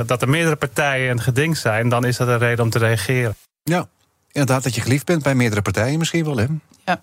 dat 0.08 0.22
er 0.22 0.30
meerdere 0.30 0.56
partijen 0.56 1.12
een 1.12 1.22
geding 1.22 1.58
zijn, 1.58 1.90
dan 1.90 2.06
is 2.06 2.18
dat 2.18 2.28
een 2.28 2.38
reden 2.38 2.64
om 2.64 2.70
te 2.70 2.80
reageren. 2.80 3.36
Ja, 3.64 3.88
inderdaad, 4.32 4.64
dat 4.64 4.76
je 4.76 4.82
geliefd 4.82 5.06
bent 5.06 5.24
bij 5.24 5.36
meerdere 5.36 5.62
partijen 5.62 5.98
misschien 5.98 6.26
wel, 6.26 6.38
hè? 6.38 6.46
Ja. 6.86 7.02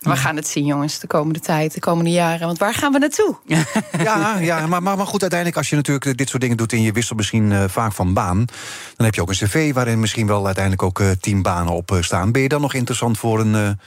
We 0.00 0.16
gaan 0.16 0.36
het 0.36 0.48
zien, 0.48 0.64
jongens, 0.64 0.98
de 0.98 1.06
komende 1.06 1.40
tijd, 1.40 1.74
de 1.74 1.80
komende 1.80 2.10
jaren. 2.10 2.46
Want 2.46 2.58
waar 2.58 2.74
gaan 2.74 2.92
we 2.92 2.98
naartoe? 2.98 3.36
Ja, 3.98 4.38
ja 4.38 4.66
maar, 4.66 4.82
maar, 4.82 4.96
goed, 5.06 5.20
uiteindelijk, 5.20 5.58
als 5.58 5.70
je 5.70 5.76
natuurlijk 5.76 6.18
dit 6.18 6.28
soort 6.28 6.42
dingen 6.42 6.56
doet 6.56 6.72
en 6.72 6.82
je 6.82 6.92
wisselt 6.92 7.18
misschien 7.18 7.50
uh, 7.50 7.64
vaak 7.66 7.92
van 7.92 8.14
baan, 8.14 8.44
dan 8.96 9.06
heb 9.06 9.14
je 9.14 9.20
ook 9.20 9.28
een 9.28 9.34
cv 9.34 9.72
waarin 9.74 10.00
misschien 10.00 10.26
wel 10.26 10.46
uiteindelijk 10.46 10.82
ook 10.82 10.98
uh, 11.00 11.10
tien 11.20 11.42
banen 11.42 11.72
op 11.72 11.98
staan. 12.00 12.32
Ben 12.32 12.42
je 12.42 12.48
dan 12.48 12.60
nog 12.60 12.74
interessant 12.74 13.18
voor 13.18 13.40
een. 13.40 13.78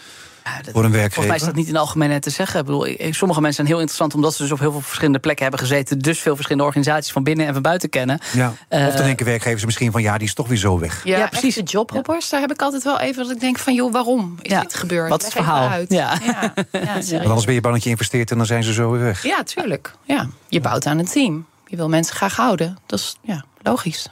Ja, 0.57 0.61
dat, 0.61 0.73
voor 0.73 0.83
een 0.83 0.91
werkgever? 0.91 1.13
Volgens 1.13 1.27
mij 1.27 1.35
is 1.35 1.43
dat 1.43 1.55
niet 1.55 1.67
in 1.67 1.77
algemeenheid 1.77 2.21
te 2.21 2.29
zeggen. 2.29 2.59
Ik 2.59 2.65
bedoel, 2.65 2.95
sommige 3.09 3.41
mensen 3.41 3.53
zijn 3.53 3.67
heel 3.67 3.75
interessant 3.77 4.13
omdat 4.13 4.33
ze 4.35 4.41
dus 4.41 4.51
op 4.51 4.59
heel 4.59 4.71
veel 4.71 4.81
verschillende 4.81 5.19
plekken 5.19 5.43
hebben 5.43 5.61
gezeten. 5.61 5.99
Dus 5.99 6.19
veel 6.19 6.33
verschillende 6.33 6.67
organisaties 6.67 7.11
van 7.11 7.23
binnen 7.23 7.47
en 7.47 7.53
van 7.53 7.61
buiten 7.61 7.89
kennen. 7.89 8.19
Ja. 8.33 8.53
Uh, 8.69 8.87
of 8.87 8.93
dan 8.93 9.05
denken 9.05 9.25
werkgevers 9.25 9.65
misschien 9.65 9.91
van 9.91 10.01
ja, 10.01 10.17
die 10.17 10.27
is 10.27 10.33
toch 10.33 10.47
weer 10.47 10.57
zo 10.57 10.79
weg. 10.79 11.01
Ja, 11.03 11.17
ja 11.17 11.27
precies. 11.27 11.55
De 11.55 11.63
jobhoppers, 11.63 12.29
daar 12.29 12.41
heb 12.41 12.51
ik 12.51 12.61
altijd 12.61 12.83
wel 12.83 12.99
even 12.99 13.23
dat 13.23 13.31
ik 13.31 13.39
denk 13.39 13.57
van 13.57 13.73
joh, 13.73 13.91
waarom 13.91 14.35
is 14.41 14.59
dit 14.59 14.73
gebeurd? 14.73 15.09
Wat 15.09 15.19
is 15.19 15.25
het 15.25 15.35
verhaal? 15.35 15.69
Uit. 15.69 15.91
Ja. 15.91 16.19
Ja. 16.25 16.53
Want 17.11 17.25
anders 17.25 17.45
ben 17.45 17.53
je 17.53 17.61
bang 17.61 17.73
dat 17.73 17.83
je 17.83 17.89
investeert 17.89 18.31
en 18.31 18.37
dan 18.37 18.45
zijn 18.45 18.63
ze 18.63 18.73
zo 18.73 18.91
weer 18.91 19.01
weg. 19.01 19.23
Ja, 19.23 19.43
tuurlijk. 19.43 19.93
Ja. 20.03 20.27
Je 20.47 20.61
bouwt 20.61 20.85
aan 20.85 20.99
een 20.99 21.05
team. 21.05 21.45
Je 21.67 21.75
wil 21.75 21.89
mensen 21.89 22.15
graag 22.15 22.35
houden. 22.35 22.77
Dat 22.85 22.99
is 22.99 23.17
ja, 23.21 23.45
logisch. 23.61 24.09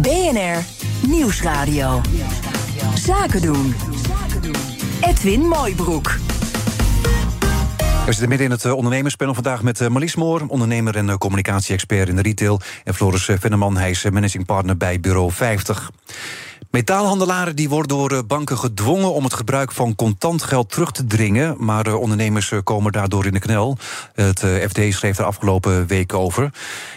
BNR 0.00 0.64
Nieuwsradio. 1.06 2.00
Zaken 2.94 3.42
doen. 3.42 3.74
Edwin 5.00 5.40
Mooibroek. 5.40 6.18
We 8.06 8.12
zitten 8.12 8.28
midden 8.28 8.46
in 8.46 8.52
het 8.52 8.72
ondernemerspanel 8.72 9.34
vandaag 9.34 9.62
met 9.62 9.88
Marlies 9.88 10.14
Moor, 10.14 10.44
ondernemer 10.46 10.96
en 10.96 11.18
communicatie-expert 11.18 12.08
in 12.08 12.16
de 12.16 12.22
retail. 12.22 12.60
En 12.84 12.94
Floris 12.94 13.30
Venneman, 13.38 13.76
hij 13.76 13.90
is 13.90 14.04
managing 14.10 14.46
partner 14.46 14.76
bij 14.76 15.00
Bureau 15.00 15.32
50. 15.32 15.90
Metaalhandelaren 16.70 17.56
die 17.56 17.68
worden 17.68 17.98
door 17.98 18.26
banken 18.26 18.58
gedwongen 18.58 19.12
om 19.12 19.24
het 19.24 19.34
gebruik 19.34 19.72
van 19.72 19.94
contant 19.94 20.42
geld 20.42 20.70
terug 20.70 20.90
te 20.90 21.06
dringen. 21.06 21.56
Maar 21.58 21.94
ondernemers 21.94 22.52
komen 22.64 22.92
daardoor 22.92 23.26
in 23.26 23.32
de 23.32 23.38
knel. 23.38 23.78
Het 24.14 24.40
FD 24.40 24.80
schreef 24.88 25.18
er 25.18 25.24
afgelopen 25.24 25.86
week 25.86 26.14
over. 26.14 26.50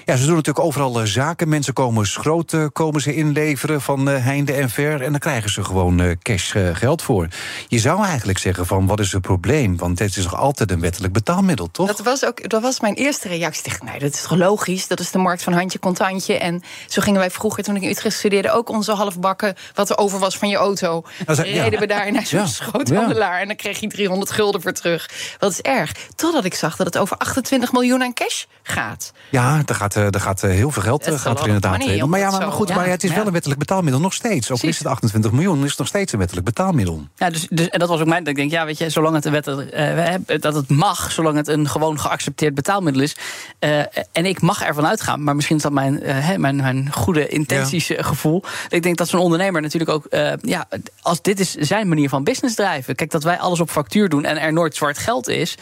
Ja, 0.05 0.15
ze 0.15 0.25
doen 0.25 0.35
natuurlijk 0.35 0.65
overal 0.65 1.07
zaken. 1.07 1.49
Mensen 1.49 1.73
komen 1.73 2.07
schroot 2.07 2.55
komen 2.73 3.01
ze 3.01 3.15
inleveren 3.15 3.81
van 3.81 4.05
heinde 4.05 4.53
en 4.53 4.69
ver. 4.69 5.01
En 5.01 5.11
dan 5.11 5.19
krijgen 5.19 5.49
ze 5.49 5.63
gewoon 5.63 6.17
cash 6.21 6.55
geld 6.73 7.01
voor. 7.01 7.27
Je 7.67 7.79
zou 7.79 8.03
eigenlijk 8.05 8.37
zeggen 8.37 8.65
van 8.65 8.87
wat 8.87 8.99
is 8.99 9.11
het 9.11 9.21
probleem? 9.21 9.77
Want 9.77 9.97
dit 9.97 10.17
is 10.17 10.23
toch 10.23 10.35
altijd 10.35 10.71
een 10.71 10.79
wettelijk 10.79 11.13
betaalmiddel, 11.13 11.71
toch? 11.71 11.87
Dat 11.87 11.99
was, 11.99 12.25
ook, 12.25 12.49
dat 12.49 12.61
was 12.61 12.79
mijn 12.79 12.93
eerste 12.93 13.27
reactie. 13.27 13.63
Ik 13.63 13.69
dacht, 13.69 13.83
nee, 13.83 13.99
dat 13.99 14.13
is 14.13 14.21
toch 14.21 14.37
logisch? 14.37 14.87
Dat 14.87 14.99
is 14.99 15.11
de 15.11 15.17
markt 15.17 15.43
van 15.43 15.53
handje 15.53 15.79
contantje. 15.79 16.37
En 16.37 16.61
zo 16.87 17.01
gingen 17.01 17.19
wij 17.19 17.31
vroeger, 17.31 17.63
toen 17.63 17.75
ik 17.75 17.81
in 17.81 17.89
Utrecht 17.89 18.15
studeerde... 18.15 18.51
ook 18.51 18.69
onze 18.69 18.91
halfbakken 18.91 19.55
wat 19.73 19.89
er 19.89 19.97
over 19.97 20.19
was 20.19 20.37
van 20.37 20.49
je 20.49 20.57
auto. 20.57 21.03
Dan 21.25 21.35
reden 21.35 21.79
we 21.79 21.87
daar 21.87 22.11
naar 22.11 22.25
zo'n 22.25 22.39
ja. 22.39 22.45
schoothandelaar... 22.45 23.41
en 23.41 23.47
dan 23.47 23.55
kreeg 23.55 23.79
je 23.79 23.87
300 23.87 24.31
gulden 24.31 24.61
voor 24.61 24.71
terug. 24.71 25.09
Wat 25.39 25.51
is 25.51 25.61
erg. 25.61 25.91
Totdat 26.15 26.45
ik 26.45 26.53
zag 26.53 26.75
dat 26.75 26.85
het 26.85 26.97
over 26.97 27.17
28 27.17 27.71
miljoen 27.71 28.03
aan 28.03 28.13
cash 28.13 28.43
gaat. 28.63 29.13
Ja, 29.29 29.61
er 29.65 29.75
gaat, 29.75 29.95
er 29.95 30.19
gaat 30.19 30.41
heel 30.41 30.71
veel 30.71 30.81
geld 30.81 31.07
gaat 31.17 31.39
er 31.39 31.45
inderdaad 31.45 31.83
in. 31.83 32.09
Maar, 32.09 32.19
ja, 32.19 32.31
maar, 32.31 32.51
goed, 32.51 32.75
maar 32.75 32.87
het 32.87 33.03
is 33.03 33.13
wel 33.13 33.25
een 33.25 33.31
wettelijk 33.31 33.59
betaalmiddel 33.59 34.01
nog 34.01 34.13
steeds. 34.13 34.51
Ook 34.51 34.61
is 34.61 34.77
het 34.77 34.87
28 34.87 35.31
miljoen, 35.31 35.63
is 35.63 35.69
het 35.69 35.77
nog 35.77 35.87
steeds 35.87 36.13
een 36.13 36.19
wettelijk 36.19 36.45
betaalmiddel. 36.45 37.07
Ja, 37.15 37.29
dus, 37.29 37.47
dus, 37.49 37.69
en 37.69 37.79
dat 37.79 37.89
was 37.89 37.99
ook 37.99 38.07
mijn... 38.07 38.23
Dat 38.23 38.29
ik 38.29 38.35
denk, 38.35 38.51
ja, 38.51 38.65
weet 38.65 38.77
je, 38.77 38.89
zolang 38.89 39.15
het 39.15 39.25
een 39.25 39.31
wettelijk... 39.31 39.75
Uh, 39.75 40.39
dat 40.39 40.53
het 40.53 40.69
mag, 40.69 41.11
zolang 41.11 41.37
het 41.37 41.47
een 41.47 41.69
gewoon 41.69 41.99
geaccepteerd 41.99 42.53
betaalmiddel 42.55 43.01
is... 43.01 43.15
Uh, 43.59 43.79
en 44.11 44.25
ik 44.25 44.41
mag 44.41 44.63
ervan 44.63 44.87
uitgaan, 44.87 45.23
maar 45.23 45.35
misschien 45.35 45.55
is 45.55 45.61
dat 45.61 45.71
mijn, 45.71 46.03
uh, 46.03 46.35
mijn, 46.35 46.55
mijn 46.55 46.91
goede 46.93 47.27
intenties 47.27 47.87
ja. 47.87 48.03
gevoel... 48.03 48.43
Ik 48.69 48.83
denk 48.83 48.97
dat 48.97 49.07
zo'n 49.07 49.19
ondernemer 49.19 49.48
natuurlijk 49.51 49.91
ook... 49.91 50.05
Uh, 50.09 50.31
ja, 50.41 50.67
als 51.01 51.21
dit 51.21 51.39
is 51.39 51.53
zijn 51.53 51.87
manier 51.87 52.09
van 52.09 52.23
business 52.23 52.55
drijven... 52.55 52.95
Kijk, 52.95 53.11
dat 53.11 53.23
wij 53.23 53.39
alles 53.39 53.59
op 53.59 53.69
factuur 53.69 54.09
doen 54.09 54.25
en 54.25 54.37
er 54.37 54.53
nooit 54.53 54.75
zwart 54.75 54.97
geld 54.97 55.27
is... 55.27 55.57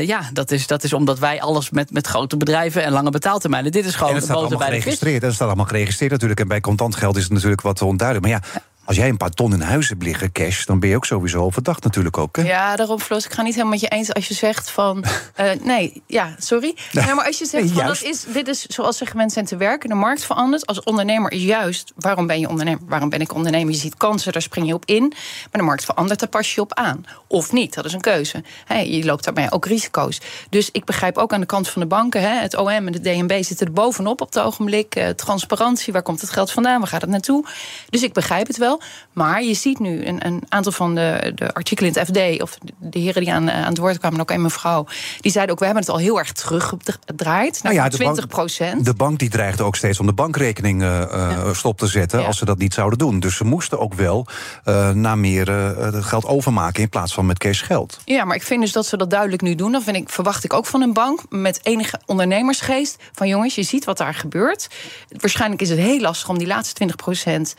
ja, 0.00 0.30
dat 0.32 0.50
is, 0.50 0.66
dat 0.66 0.84
is 0.84 0.92
omdat 0.92 1.18
wij 1.18 1.40
alles 1.40 1.70
met, 1.70 1.92
met 1.92 2.06
grote 2.06 2.36
bedrijven 2.36 2.82
en 2.84 2.92
lange 2.92 3.10
betaaltermijnen... 3.10 3.72
Dit 3.72 3.84
is 3.84 3.94
gewoon 3.94 4.08
en 4.08 4.14
het 4.14 4.24
staat 4.24 4.36
allemaal 4.36 4.58
geregistreerd. 4.58 5.20
Dat 5.20 5.34
staat 5.34 5.46
allemaal 5.46 5.66
geregistreerd 5.66 6.10
natuurlijk. 6.10 6.40
En 6.40 6.48
bij 6.48 6.60
contant 6.60 6.96
geld 6.96 7.16
is 7.16 7.22
het 7.22 7.32
natuurlijk 7.32 7.60
wat 7.60 7.82
onduidelijk. 7.82 8.26
Maar 8.26 8.40
ja, 8.52 8.62
als 8.90 8.98
jij 8.98 9.08
een 9.08 9.16
paar 9.16 9.30
ton 9.30 9.52
in 9.52 9.60
huis 9.60 9.88
hebt 9.88 10.02
liggen, 10.02 10.32
cash, 10.32 10.64
dan 10.64 10.80
ben 10.80 10.88
je 10.88 10.96
ook 10.96 11.04
sowieso 11.04 11.50
verdacht 11.50 11.84
natuurlijk 11.84 12.18
ook. 12.18 12.36
Hè? 12.36 12.42
Ja, 12.42 12.76
daarom, 12.76 12.98
Floos, 12.98 13.24
ik 13.24 13.32
ga 13.32 13.42
niet 13.42 13.52
helemaal 13.52 13.72
met 13.72 13.80
je 13.80 13.88
eens 13.88 14.14
als 14.14 14.28
je 14.28 14.34
zegt 14.34 14.70
van. 14.70 15.04
Uh, 15.40 15.50
nee, 15.62 16.02
ja, 16.06 16.34
sorry. 16.38 16.74
Nee. 16.92 17.14
Maar 17.14 17.26
als 17.26 17.38
je 17.38 17.46
zegt 17.46 17.64
nee, 17.64 17.72
van 17.72 17.86
dat 17.86 18.02
is, 18.02 18.24
dit 18.32 18.48
is 18.48 18.66
zoals 18.66 18.96
ze 18.96 19.06
gewend 19.06 19.32
zijn 19.32 19.44
te 19.44 19.56
werken, 19.56 19.88
de 19.88 19.94
markt 19.94 20.24
verandert. 20.24 20.66
Als 20.66 20.82
ondernemer 20.82 21.32
is 21.32 21.42
juist, 21.42 21.92
waarom 21.96 22.26
ben 22.26 22.40
je 22.40 22.48
ondernemer? 22.48 22.80
Waarom 22.86 23.08
ben 23.08 23.20
ik 23.20 23.34
ondernemer? 23.34 23.72
Je 23.72 23.78
ziet 23.78 23.96
kansen, 23.96 24.32
daar 24.32 24.42
spring 24.42 24.66
je 24.66 24.74
op 24.74 24.84
in. 24.84 25.08
Maar 25.08 25.60
de 25.60 25.62
markt 25.62 25.84
verandert, 25.84 26.20
daar 26.20 26.28
pas 26.28 26.54
je 26.54 26.60
op 26.60 26.74
aan. 26.74 27.04
Of 27.26 27.52
niet, 27.52 27.74
dat 27.74 27.84
is 27.84 27.92
een 27.92 28.00
keuze. 28.00 28.42
Hey, 28.64 28.90
je 28.90 29.04
loopt 29.04 29.24
daarbij 29.24 29.50
ook 29.50 29.66
risico's. 29.66 30.20
Dus 30.48 30.68
ik 30.72 30.84
begrijp 30.84 31.18
ook 31.18 31.32
aan 31.32 31.40
de 31.40 31.46
kant 31.46 31.68
van 31.68 31.82
de 31.82 31.88
banken, 31.88 32.20
hè, 32.20 32.40
het 32.40 32.56
OM 32.56 32.68
en 32.68 32.92
de 32.92 33.00
DNB 33.00 33.42
zitten 33.42 33.66
er 33.66 33.72
bovenop 33.72 34.20
op 34.20 34.34
het 34.34 34.38
ogenblik. 34.38 34.96
Uh, 34.96 35.08
transparantie, 35.08 35.92
waar 35.92 36.02
komt 36.02 36.20
het 36.20 36.30
geld 36.30 36.52
vandaan? 36.52 36.78
Waar 36.78 36.88
gaat 36.88 37.00
het 37.00 37.10
naartoe? 37.10 37.44
Dus 37.90 38.02
ik 38.02 38.12
begrijp 38.12 38.46
het 38.46 38.56
wel. 38.56 38.79
Maar 39.12 39.42
je 39.42 39.54
ziet 39.54 39.78
nu 39.78 40.06
een, 40.06 40.26
een 40.26 40.42
aantal 40.48 40.72
van 40.72 40.94
de, 40.94 41.32
de, 41.34 41.54
artikelen 41.54 41.92
in 41.92 41.98
het 41.98 42.08
FD, 42.08 42.42
of 42.42 42.58
de 42.78 42.98
heren 42.98 43.22
die 43.22 43.32
aan, 43.32 43.50
aan 43.50 43.68
het 43.68 43.78
woord 43.78 43.98
kwamen, 43.98 44.20
ook 44.20 44.30
een 44.30 44.42
mevrouw, 44.42 44.86
die 45.20 45.32
zeiden 45.32 45.54
ook: 45.54 45.60
we 45.60 45.64
hebben 45.64 45.82
het 45.82 45.92
al 45.92 45.98
heel 45.98 46.18
erg 46.18 46.32
teruggedraaid. 46.32 47.62
Naar 47.62 47.72
nou 47.72 47.84
ja, 47.84 47.90
20 47.90 48.26
procent. 48.26 48.84
De 48.84 48.94
bank 48.94 49.18
die 49.18 49.30
dreigde 49.30 49.62
ook 49.62 49.76
steeds 49.76 50.00
om 50.00 50.06
de 50.06 50.12
bankrekening 50.12 50.82
uh, 50.82 51.02
ja. 51.10 51.54
stop 51.54 51.78
te 51.78 51.86
zetten 51.86 52.26
als 52.26 52.38
ze 52.38 52.44
dat 52.44 52.58
niet 52.58 52.74
zouden 52.74 52.98
doen. 52.98 53.20
Dus 53.20 53.36
ze 53.36 53.44
moesten 53.44 53.78
ook 53.78 53.94
wel 53.94 54.26
uh, 54.64 54.90
naar 54.90 55.18
meer 55.18 55.48
uh, 55.48 56.04
geld 56.04 56.24
overmaken 56.24 56.82
in 56.82 56.88
plaats 56.88 57.14
van 57.14 57.26
met 57.26 57.38
cash 57.38 57.64
geld. 57.64 58.00
Ja, 58.04 58.24
maar 58.24 58.36
ik 58.36 58.42
vind 58.42 58.60
dus 58.60 58.72
dat 58.72 58.86
ze 58.86 58.96
dat 58.96 59.10
duidelijk 59.10 59.42
nu 59.42 59.54
doen. 59.54 59.72
Dat 59.72 59.82
vind 59.82 59.96
ik, 59.96 60.08
verwacht 60.08 60.44
ik 60.44 60.52
ook 60.52 60.66
van 60.66 60.82
een 60.82 60.92
bank 60.92 61.20
met 61.28 61.60
enige 61.62 62.00
ondernemersgeest. 62.06 62.96
Van 63.12 63.28
jongens, 63.28 63.54
je 63.54 63.62
ziet 63.62 63.84
wat 63.84 63.98
daar 63.98 64.14
gebeurt. 64.14 64.68
Waarschijnlijk 65.08 65.62
is 65.62 65.68
het 65.68 65.78
heel 65.78 66.00
lastig 66.00 66.28
om 66.28 66.38
die 66.38 66.46
laatste 66.46 66.74
20 66.74 66.96
procent 66.96 67.54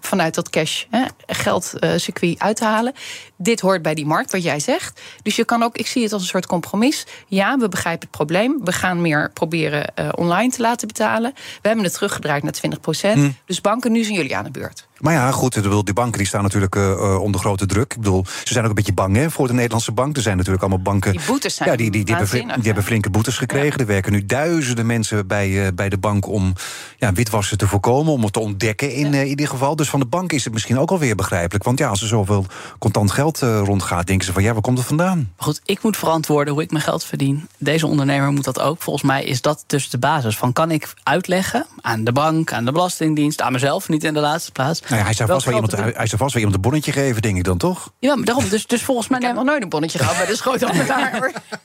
vanuit 0.00 0.33
dat 0.34 0.50
cash 0.50 0.84
hè, 0.90 1.04
geldcircuit 1.26 2.38
uit 2.38 2.56
te 2.56 2.64
halen. 2.64 2.92
Dit 3.36 3.60
hoort 3.60 3.82
bij 3.82 3.94
die 3.94 4.06
markt, 4.06 4.32
wat 4.32 4.42
jij 4.42 4.60
zegt. 4.60 5.00
Dus 5.22 5.36
je 5.36 5.44
kan 5.44 5.62
ook, 5.62 5.76
ik 5.76 5.86
zie 5.86 6.02
het 6.02 6.12
als 6.12 6.22
een 6.22 6.28
soort 6.28 6.46
compromis. 6.46 7.06
Ja, 7.26 7.58
we 7.58 7.68
begrijpen 7.68 8.00
het 8.00 8.16
probleem. 8.16 8.60
We 8.64 8.72
gaan 8.72 9.00
meer 9.00 9.30
proberen 9.32 9.92
uh, 9.98 10.08
online 10.14 10.50
te 10.50 10.62
laten 10.62 10.88
betalen. 10.88 11.32
We 11.34 11.68
hebben 11.68 11.84
het 11.84 11.94
teruggedraaid 11.94 12.42
naar 12.42 12.52
20 12.52 12.80
procent. 12.80 13.16
Mm. 13.16 13.36
Dus 13.46 13.60
banken, 13.60 13.92
nu 13.92 14.02
zijn 14.02 14.16
jullie 14.16 14.36
aan 14.36 14.44
de 14.44 14.50
beurt. 14.50 14.86
Maar 15.04 15.12
ja, 15.12 15.30
goed, 15.30 15.62
die 15.84 15.92
banken 15.92 16.18
die 16.18 16.26
staan 16.26 16.42
natuurlijk 16.42 16.74
uh, 16.74 17.20
onder 17.20 17.40
grote 17.40 17.66
druk. 17.66 17.92
Ik 17.92 17.98
bedoel, 17.98 18.24
ze 18.44 18.52
zijn 18.52 18.62
ook 18.62 18.68
een 18.70 18.76
beetje 18.76 18.92
bang 18.92 19.16
hè, 19.16 19.30
voor 19.30 19.46
de 19.46 19.52
Nederlandse 19.52 19.92
bank. 19.92 20.16
Er 20.16 20.22
zijn 20.22 20.36
natuurlijk 20.36 20.62
allemaal 20.62 20.82
banken. 20.82 21.12
Die 21.12 21.20
boetes 21.26 21.54
zijn. 21.54 21.70
Ja, 21.70 21.76
die, 21.76 21.90
die, 21.90 22.04
die, 22.04 22.14
hebben, 22.14 22.46
die 22.54 22.64
hebben, 22.64 22.84
flinke 22.84 23.10
boetes 23.10 23.38
gekregen. 23.38 23.70
Ja. 23.70 23.76
Er 23.76 23.86
werken 23.86 24.12
nu 24.12 24.26
duizenden 24.26 24.86
mensen 24.86 25.26
bij, 25.26 25.48
uh, 25.48 25.66
bij 25.74 25.88
de 25.88 25.98
bank 25.98 26.26
om 26.28 26.52
ja, 26.96 27.12
witwassen 27.12 27.58
te 27.58 27.66
voorkomen, 27.66 28.12
om 28.12 28.22
het 28.22 28.32
te 28.32 28.40
ontdekken 28.40 28.92
in, 28.92 29.06
ja. 29.06 29.12
uh, 29.12 29.20
in 29.20 29.26
ieder 29.26 29.48
geval. 29.48 29.76
Dus 29.76 29.88
van 29.88 30.00
de 30.00 30.06
bank 30.06 30.32
is 30.32 30.44
het 30.44 30.52
misschien 30.52 30.78
ook 30.78 30.90
alweer 30.90 31.14
begrijpelijk. 31.14 31.64
Want 31.64 31.78
ja, 31.78 31.88
als 31.88 32.00
er 32.00 32.08
zoveel 32.08 32.46
contant 32.78 33.10
geld 33.10 33.38
rondgaat, 33.38 34.06
denken 34.06 34.26
ze 34.26 34.32
van 34.32 34.42
ja, 34.42 34.52
waar 34.52 34.62
komt 34.62 34.78
het 34.78 34.86
vandaan? 34.86 35.32
Goed, 35.36 35.60
ik 35.64 35.82
moet 35.82 35.96
verantwoorden 35.96 36.54
hoe 36.54 36.62
ik 36.62 36.70
mijn 36.70 36.84
geld 36.84 37.04
verdien. 37.04 37.48
Deze 37.58 37.86
ondernemer 37.86 38.32
moet 38.32 38.44
dat 38.44 38.60
ook. 38.60 38.82
Volgens 38.82 39.04
mij 39.04 39.24
is 39.24 39.40
dat 39.40 39.64
dus 39.66 39.90
de 39.90 39.98
basis 39.98 40.36
van 40.36 40.52
kan 40.52 40.70
ik 40.70 40.94
uitleggen 41.02 41.66
aan 41.80 42.04
de 42.04 42.12
bank, 42.12 42.52
aan 42.52 42.64
de 42.64 42.72
Belastingdienst, 42.72 43.40
aan 43.40 43.52
mezelf, 43.52 43.88
niet 43.88 44.04
in 44.04 44.14
de 44.14 44.20
laatste 44.20 44.52
plaats. 44.52 44.82
Nou 44.94 45.06
ja, 45.06 45.12
hij 45.12 45.14
zou 45.14 45.28
vast 45.28 45.44
wel 45.44 45.54
iemand 45.54 45.72
hij, 45.72 45.92
hij 45.96 46.06
zou 46.06 46.20
vast 46.20 46.32
wel 46.32 46.42
iemand 46.42 46.54
een 46.54 46.70
bonnetje 46.70 46.92
geven, 46.92 47.22
denk 47.22 47.36
ik 47.36 47.44
dan 47.44 47.58
toch? 47.58 47.92
Ja, 47.98 48.16
maar 48.16 48.24
daarom. 48.24 48.48
Dus, 48.48 48.66
dus 48.66 48.82
volgens 48.82 49.08
mij. 49.08 49.18
Ik 49.18 49.26
heb 49.26 49.34
nog 49.34 49.44
nooit 49.44 49.62
een 49.62 49.68
bonnetje 49.68 49.98
gehad 49.98 50.16
bij 50.16 50.26
de 50.26 50.36
schootapparaat. 50.36 51.12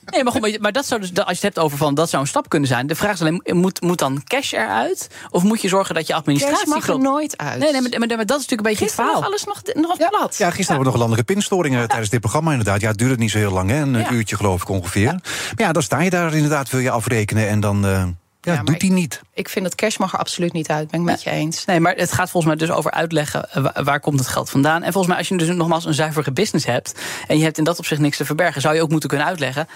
nee, 0.06 0.24
maar, 0.24 0.34
goed, 0.34 0.60
maar 0.60 0.72
dat 0.72 0.86
zou 0.86 1.02
dus, 1.02 1.10
als 1.10 1.26
je 1.26 1.34
het 1.34 1.42
hebt 1.42 1.60
over 1.60 1.78
van 1.78 1.94
dat 1.94 2.10
zou 2.10 2.22
een 2.22 2.28
stap 2.28 2.50
kunnen 2.50 2.68
zijn. 2.68 2.88
De 2.88 2.96
vraag 2.96 3.14
is 3.14 3.22
alleen: 3.22 3.42
moet, 3.46 3.82
moet 3.82 4.00
dan 4.00 4.24
cash 4.24 4.54
eruit? 4.54 5.08
Of 5.30 5.44
moet 5.44 5.62
je 5.62 5.68
zorgen 5.68 5.96
dat 5.96 6.08
je 6.08 6.14
administratie. 6.14 6.58
Cash 6.58 6.76
mag 6.76 6.88
er 6.88 7.00
nooit 7.00 7.38
uit. 7.38 7.60
Nee, 7.60 7.72
nee 7.72 7.82
maar, 7.82 8.00
maar, 8.00 8.08
maar, 8.08 8.26
dat 8.26 8.40
is 8.40 8.48
natuurlijk 8.48 8.50
een 8.50 8.64
beetje 8.64 8.86
gisteren 8.86 9.06
het 9.06 9.14
verhaal. 9.16 9.24
alles 9.24 9.44
nog, 9.44 9.84
nog 9.84 10.00
ja. 10.00 10.08
plat. 10.08 10.38
Ja, 10.38 10.46
gisteren 10.46 10.66
hebben 10.66 10.78
we 10.78 10.84
nog 10.84 10.96
landelijke 10.96 11.34
pinstoringen 11.34 11.80
ja. 11.80 11.88
tijdens 11.88 12.10
dit 12.10 12.20
programma, 12.20 12.52
inderdaad. 12.52 12.82
Ja, 12.82 12.88
het 12.88 12.98
duurde 12.98 13.18
niet 13.18 13.32
zo 13.32 13.38
heel 13.38 13.52
lang, 13.52 13.70
hè? 13.70 13.82
Een 13.82 13.98
ja. 13.98 14.12
uurtje 14.12 14.36
geloof 14.36 14.62
ik 14.62 14.70
ongeveer. 14.70 15.12
Maar 15.12 15.22
ja, 15.56 15.72
dan 15.72 15.84
sta 15.84 16.02
je 16.02 16.10
daar 16.10 16.34
inderdaad, 16.34 16.70
wil 16.70 16.80
je 16.80 16.92
afrekenen 16.92 17.48
en 17.48 17.60
dan. 17.60 17.86
Uh, 17.86 18.04
ja, 18.54 18.58
ja 18.60 18.64
doet 18.64 18.82
hij 18.82 18.90
niet. 18.90 19.22
Ik 19.34 19.50
vind 19.50 19.66
dat 19.66 19.76
cash 19.76 19.98
mag 19.98 20.14
er 20.14 20.20
absoluut 20.20 20.54
niet 20.54 20.70
uit. 20.70 20.92
Ben 20.92 21.00
ik 21.00 21.06
met 21.06 21.24
je 21.24 21.30
eens. 21.30 21.66
Nee, 21.66 21.80
maar 21.80 21.96
het 21.96 22.12
gaat 22.12 22.30
volgens 22.30 22.56
mij 22.56 22.68
dus 22.68 22.76
over 22.76 22.92
uitleggen 22.92 23.48
waar, 23.54 23.84
waar, 23.84 24.00
komt 24.00 24.20
het 24.20 24.28
geld 24.28 24.50
vandaan. 24.50 24.84
En 24.84 24.92
volgens 24.92 25.08
mij, 25.08 25.18
als 25.18 25.28
je 25.28 25.38
dus 25.38 25.56
nogmaals 25.56 25.86
een 25.86 25.94
zuivere 25.94 26.32
business 26.32 26.66
hebt. 26.66 27.00
en 27.28 27.38
je 27.38 27.44
hebt 27.44 27.58
in 27.58 27.64
dat 27.64 27.80
opzicht 27.80 28.02
niks 28.02 28.18
te 28.18 28.26
verbergen. 28.26 28.62
zou 28.62 28.76
je 28.76 28.82
ook 28.82 28.90
moeten 28.90 29.10
kunnen 29.10 29.28
uitleggen 29.28 29.68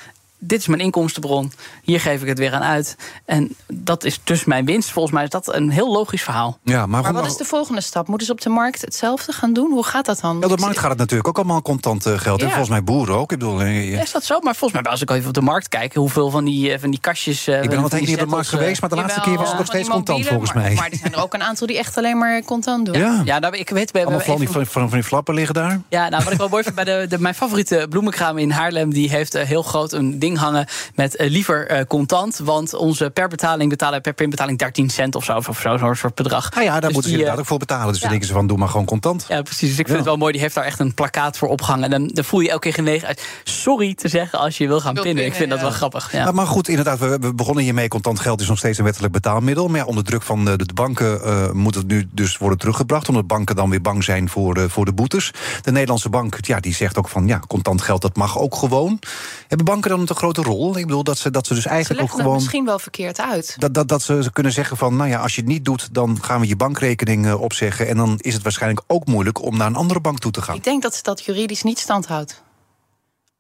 dit 0.48 0.60
is 0.60 0.68
mijn 0.68 0.82
inkomstenbron. 0.82 1.52
Hier 1.84 2.00
geef 2.00 2.22
ik 2.22 2.28
het 2.28 2.40
weer 2.40 2.54
aan 2.54 2.62
uit. 2.62 2.96
En 3.26 3.56
dat 3.68 4.04
is 4.04 4.20
dus 4.24 4.46
mijn 4.46 4.66
winst. 4.66 4.92
Volgens 4.92 5.14
mij 5.14 5.24
is 5.24 5.30
dat 5.30 5.56
een 5.56 5.70
heel 5.70 5.92
logisch 5.92 6.22
verhaal. 6.22 6.58
Ja, 6.64 6.86
maar, 6.86 7.02
maar 7.02 7.14
wat 7.14 7.26
is 7.26 7.38
de 7.38 7.46
volgende 7.46 7.82
stap? 7.82 8.08
Moeten 8.08 8.28
ze 8.28 8.34
op 8.34 8.42
de 8.42 8.50
markt 8.50 8.82
hetzelfde 8.82 9.32
gaan 9.32 9.54
doen? 9.54 9.72
Hoe 9.72 9.84
gaat 9.84 10.06
dat 10.06 10.20
dan? 10.20 10.38
Ja, 10.40 10.48
op 10.48 10.56
de 10.56 10.62
markt 10.62 10.80
gaat 10.80 10.90
het 10.90 11.00
natuurlijk 11.00 11.28
ook 11.28 11.38
allemaal 11.38 11.62
contant 11.62 12.06
eh, 12.06 12.20
geld. 12.20 12.42
En 12.42 12.48
volgens 12.48 12.70
mij 12.70 12.84
boeren 12.84 13.16
ook. 13.16 13.32
Ik 13.32 13.40
bedoel, 13.40 13.62
eh, 13.62 14.02
Is 14.02 14.12
dat 14.12 14.24
zo? 14.24 14.40
Maar 14.40 14.56
volgens 14.56 14.82
mij, 14.82 14.92
als 14.92 15.02
ik 15.02 15.10
even 15.10 15.28
op 15.28 15.34
de 15.34 15.42
markt 15.42 15.68
kijk... 15.68 15.94
hoeveel 15.94 16.30
van 16.30 16.46
die, 16.46 16.80
van 16.80 16.90
die 16.90 17.00
kastjes... 17.00 17.48
ik 17.48 17.70
ben 17.70 17.78
al 17.78 17.90
wat 17.90 18.00
niet 18.00 18.14
op 18.14 18.20
de 18.20 18.26
markt 18.26 18.48
geweest... 18.48 18.82
maar 18.82 18.90
de 18.90 18.96
laatste 18.96 19.22
keer 19.22 19.38
was 19.38 19.50
het 19.50 19.58
nog 19.58 19.68
steeds 19.68 19.90
contant, 19.90 20.28
volgens 20.28 20.54
mij. 20.54 20.74
Maar 20.74 20.90
er 20.90 20.98
zijn 20.98 21.14
er 21.14 21.24
ook 21.24 21.34
een 21.34 21.44
aantal 21.44 21.68
die 21.68 21.78
echt 21.78 21.98
alleen 21.98 22.18
maar 22.18 22.44
contant 22.44 22.86
doen. 22.86 22.98
Ja, 22.98 23.22
ja 23.26 23.40
nou, 23.40 23.58
ik 23.58 23.70
weet... 23.70 23.92
We 23.92 24.00
allemaal 24.00 24.20
van, 24.20 24.38
die, 24.38 24.50
van, 24.50 24.68
van 24.68 24.90
die 24.90 25.04
flappen 25.04 25.34
liggen 25.34 25.54
daar. 25.54 25.82
Ja, 25.90 26.10
nou, 26.10 26.24
wat 26.24 26.34
ik 26.34 26.40
wel 26.40 26.50
mooi 26.50 26.64
vind... 26.64 26.76
bij 26.76 26.84
de, 26.84 27.06
de, 27.10 27.20
mijn 27.20 27.36
favoriete 27.36 27.86
bloemenkraam 27.90 28.38
in 28.38 28.52
Haarlem... 28.52 28.94
die 28.94 29.10
heeft 29.10 29.34
heel 29.38 29.64
groot 29.64 29.94
een 29.94 30.20
ding 30.20 30.33
hangen 30.38 30.68
met 30.96 31.16
liever 31.18 31.86
contant. 31.88 32.40
Want 32.44 32.74
onze 32.74 33.10
per 33.10 33.28
betaling 33.28 33.70
betalen 33.70 34.02
per 34.02 34.14
pinbetaling 34.14 34.58
13 34.58 34.90
cent 34.90 35.16
of 35.16 35.24
zo. 35.24 35.42
Of 35.48 35.60
zo'n 35.60 35.96
soort 35.96 36.16
bedrag. 36.16 36.52
Ah 36.56 36.64
ja, 36.64 36.72
daar 36.72 36.82
dus 36.82 36.92
moeten 36.92 37.12
ze 37.12 37.18
inderdaad 37.18 37.40
ook 37.40 37.46
voor 37.46 37.58
betalen. 37.58 37.88
Dus 37.88 37.96
ja. 37.96 38.02
dan 38.02 38.10
denken 38.10 38.28
ze 38.28 38.34
van, 38.34 38.48
doe 38.48 38.58
maar 38.58 38.70
gewoon 38.70 38.86
contant. 38.86 39.26
Ja, 39.28 39.42
precies. 39.42 39.70
Dus 39.70 39.80
ik 39.80 39.86
vind 39.86 39.98
het 39.98 40.08
wel 40.08 40.18
mooi. 40.18 40.32
Die 40.32 40.42
heeft 40.42 40.56
daar 40.56 40.64
echt 40.64 40.80
een 40.80 40.94
plakkaat 40.94 41.38
voor 41.38 41.48
opgehangen. 41.50 41.84
En 41.84 41.90
dan, 41.90 42.08
dan 42.08 42.24
voel 42.24 42.40
je 42.40 42.50
elke 42.50 42.62
keer 42.62 42.74
genegen 42.74 43.08
uit 43.08 43.28
sorry 43.44 43.94
te 43.94 44.08
zeggen 44.08 44.40
als 44.40 44.58
je 44.58 44.68
wil 44.68 44.80
gaan 44.80 44.94
pinnen. 44.94 45.26
Ik 45.26 45.34
vind 45.34 45.50
dat 45.50 45.62
wel 45.62 45.72
grappig. 45.72 46.12
Ja. 46.12 46.32
Maar, 46.32 46.48
goed, 46.48 46.68
inderdaad, 46.68 47.00
we, 47.00 47.18
we, 47.22 47.34
begonnen 47.34 47.64
hiermee. 47.64 47.88
Contant 47.88 48.20
geld 48.20 48.42
is 48.42 48.48
nog 48.48 48.58
steeds 48.58 48.78
een 48.78 48.84
wettelijk 48.84 49.14
betaalmiddel. 49.14 49.68
Maar 49.68 49.80
ja, 49.80 49.86
onder 49.86 50.04
druk 50.04 50.22
van 50.22 50.46
de, 50.46 50.58
de 50.58 50.74
banken 50.74 51.22
uh, 51.26 51.52
moet 51.52 51.76
het 51.76 51.88
nu 51.88 52.08
dus 52.12 52.38
worden 52.38 52.58
teruggebracht. 52.58 53.10
Omdat 53.10 53.28
banken 53.28 53.56
dan 53.56 53.70
weer 53.70 53.82
bang 53.82 54.04
zijn 54.04 54.30
voor, 54.30 54.58
uh, 54.58 54.64
voor 54.68 54.86
de 54.86 54.94
boetes. 54.94 55.32
De 55.62 55.72
Nederlandse 55.72 56.10
bank 56.10 56.38
ja, 56.42 56.60
die 56.60 56.74
zegt 56.74 56.98
ook 56.98 57.10
van 57.10 57.28
ja, 57.28 57.40
contant 57.48 57.82
geld 57.82 58.02
dat 58.02 58.16
mag 58.16 58.40
ook 58.40 58.56
gewoon. 58.56 59.00
Hebben 59.48 59.66
banken 59.66 59.90
dan 59.90 60.00
een 60.00 60.06
grote 60.24 60.42
rol? 60.42 60.78
Ik 60.78 60.86
bedoel 60.86 61.04
dat 61.04 61.18
ze, 61.18 61.32
dat 61.32 61.48
ze 61.48 61.54
dus 61.54 61.66
eigenlijk 61.66 62.00
ze 62.00 62.06
ook 62.06 62.20
gewoon. 62.20 62.34
misschien 62.34 62.66
wel 62.66 62.80
verkeerd 62.80 63.20
uit. 63.20 63.56
Dat, 63.58 63.74
dat, 63.74 63.88
dat 63.88 64.02
ze, 64.02 64.30
kunnen 64.34 64.52
zeggen 64.52 64.78
van 64.78 64.96
nou 64.96 65.10
ja, 65.10 65.20
als 65.20 65.36
je 65.36 65.42
het 65.42 65.50
niet 65.50 65.66
doet, 65.66 65.94
dan 65.94 66.24
gaan 66.24 66.40
we 66.40 66.48
je 66.48 66.56
bankrekening 66.56 67.26
uh, 67.26 67.42
opzeggen. 67.42 67.88
En 67.88 67.98
dan 67.98 68.18
is 68.18 68.34
het 68.34 68.44
waarschijnlijk 68.44 68.84
ook 68.88 69.06
moeilijk 69.06 69.42
om 69.42 69.58
naar 69.58 69.68
een 69.68 69.76
andere 69.76 70.00
bank 70.00 70.20
toe 70.20 70.32
te 70.32 70.42
gaan. 70.42 70.56
Ik 70.56 70.64
denk 70.64 70.82
dat 70.82 70.96
ze 70.96 71.04
dat 71.04 71.24
juridisch 71.24 71.64
niet 71.64 71.80
standhoudt. 71.80 72.42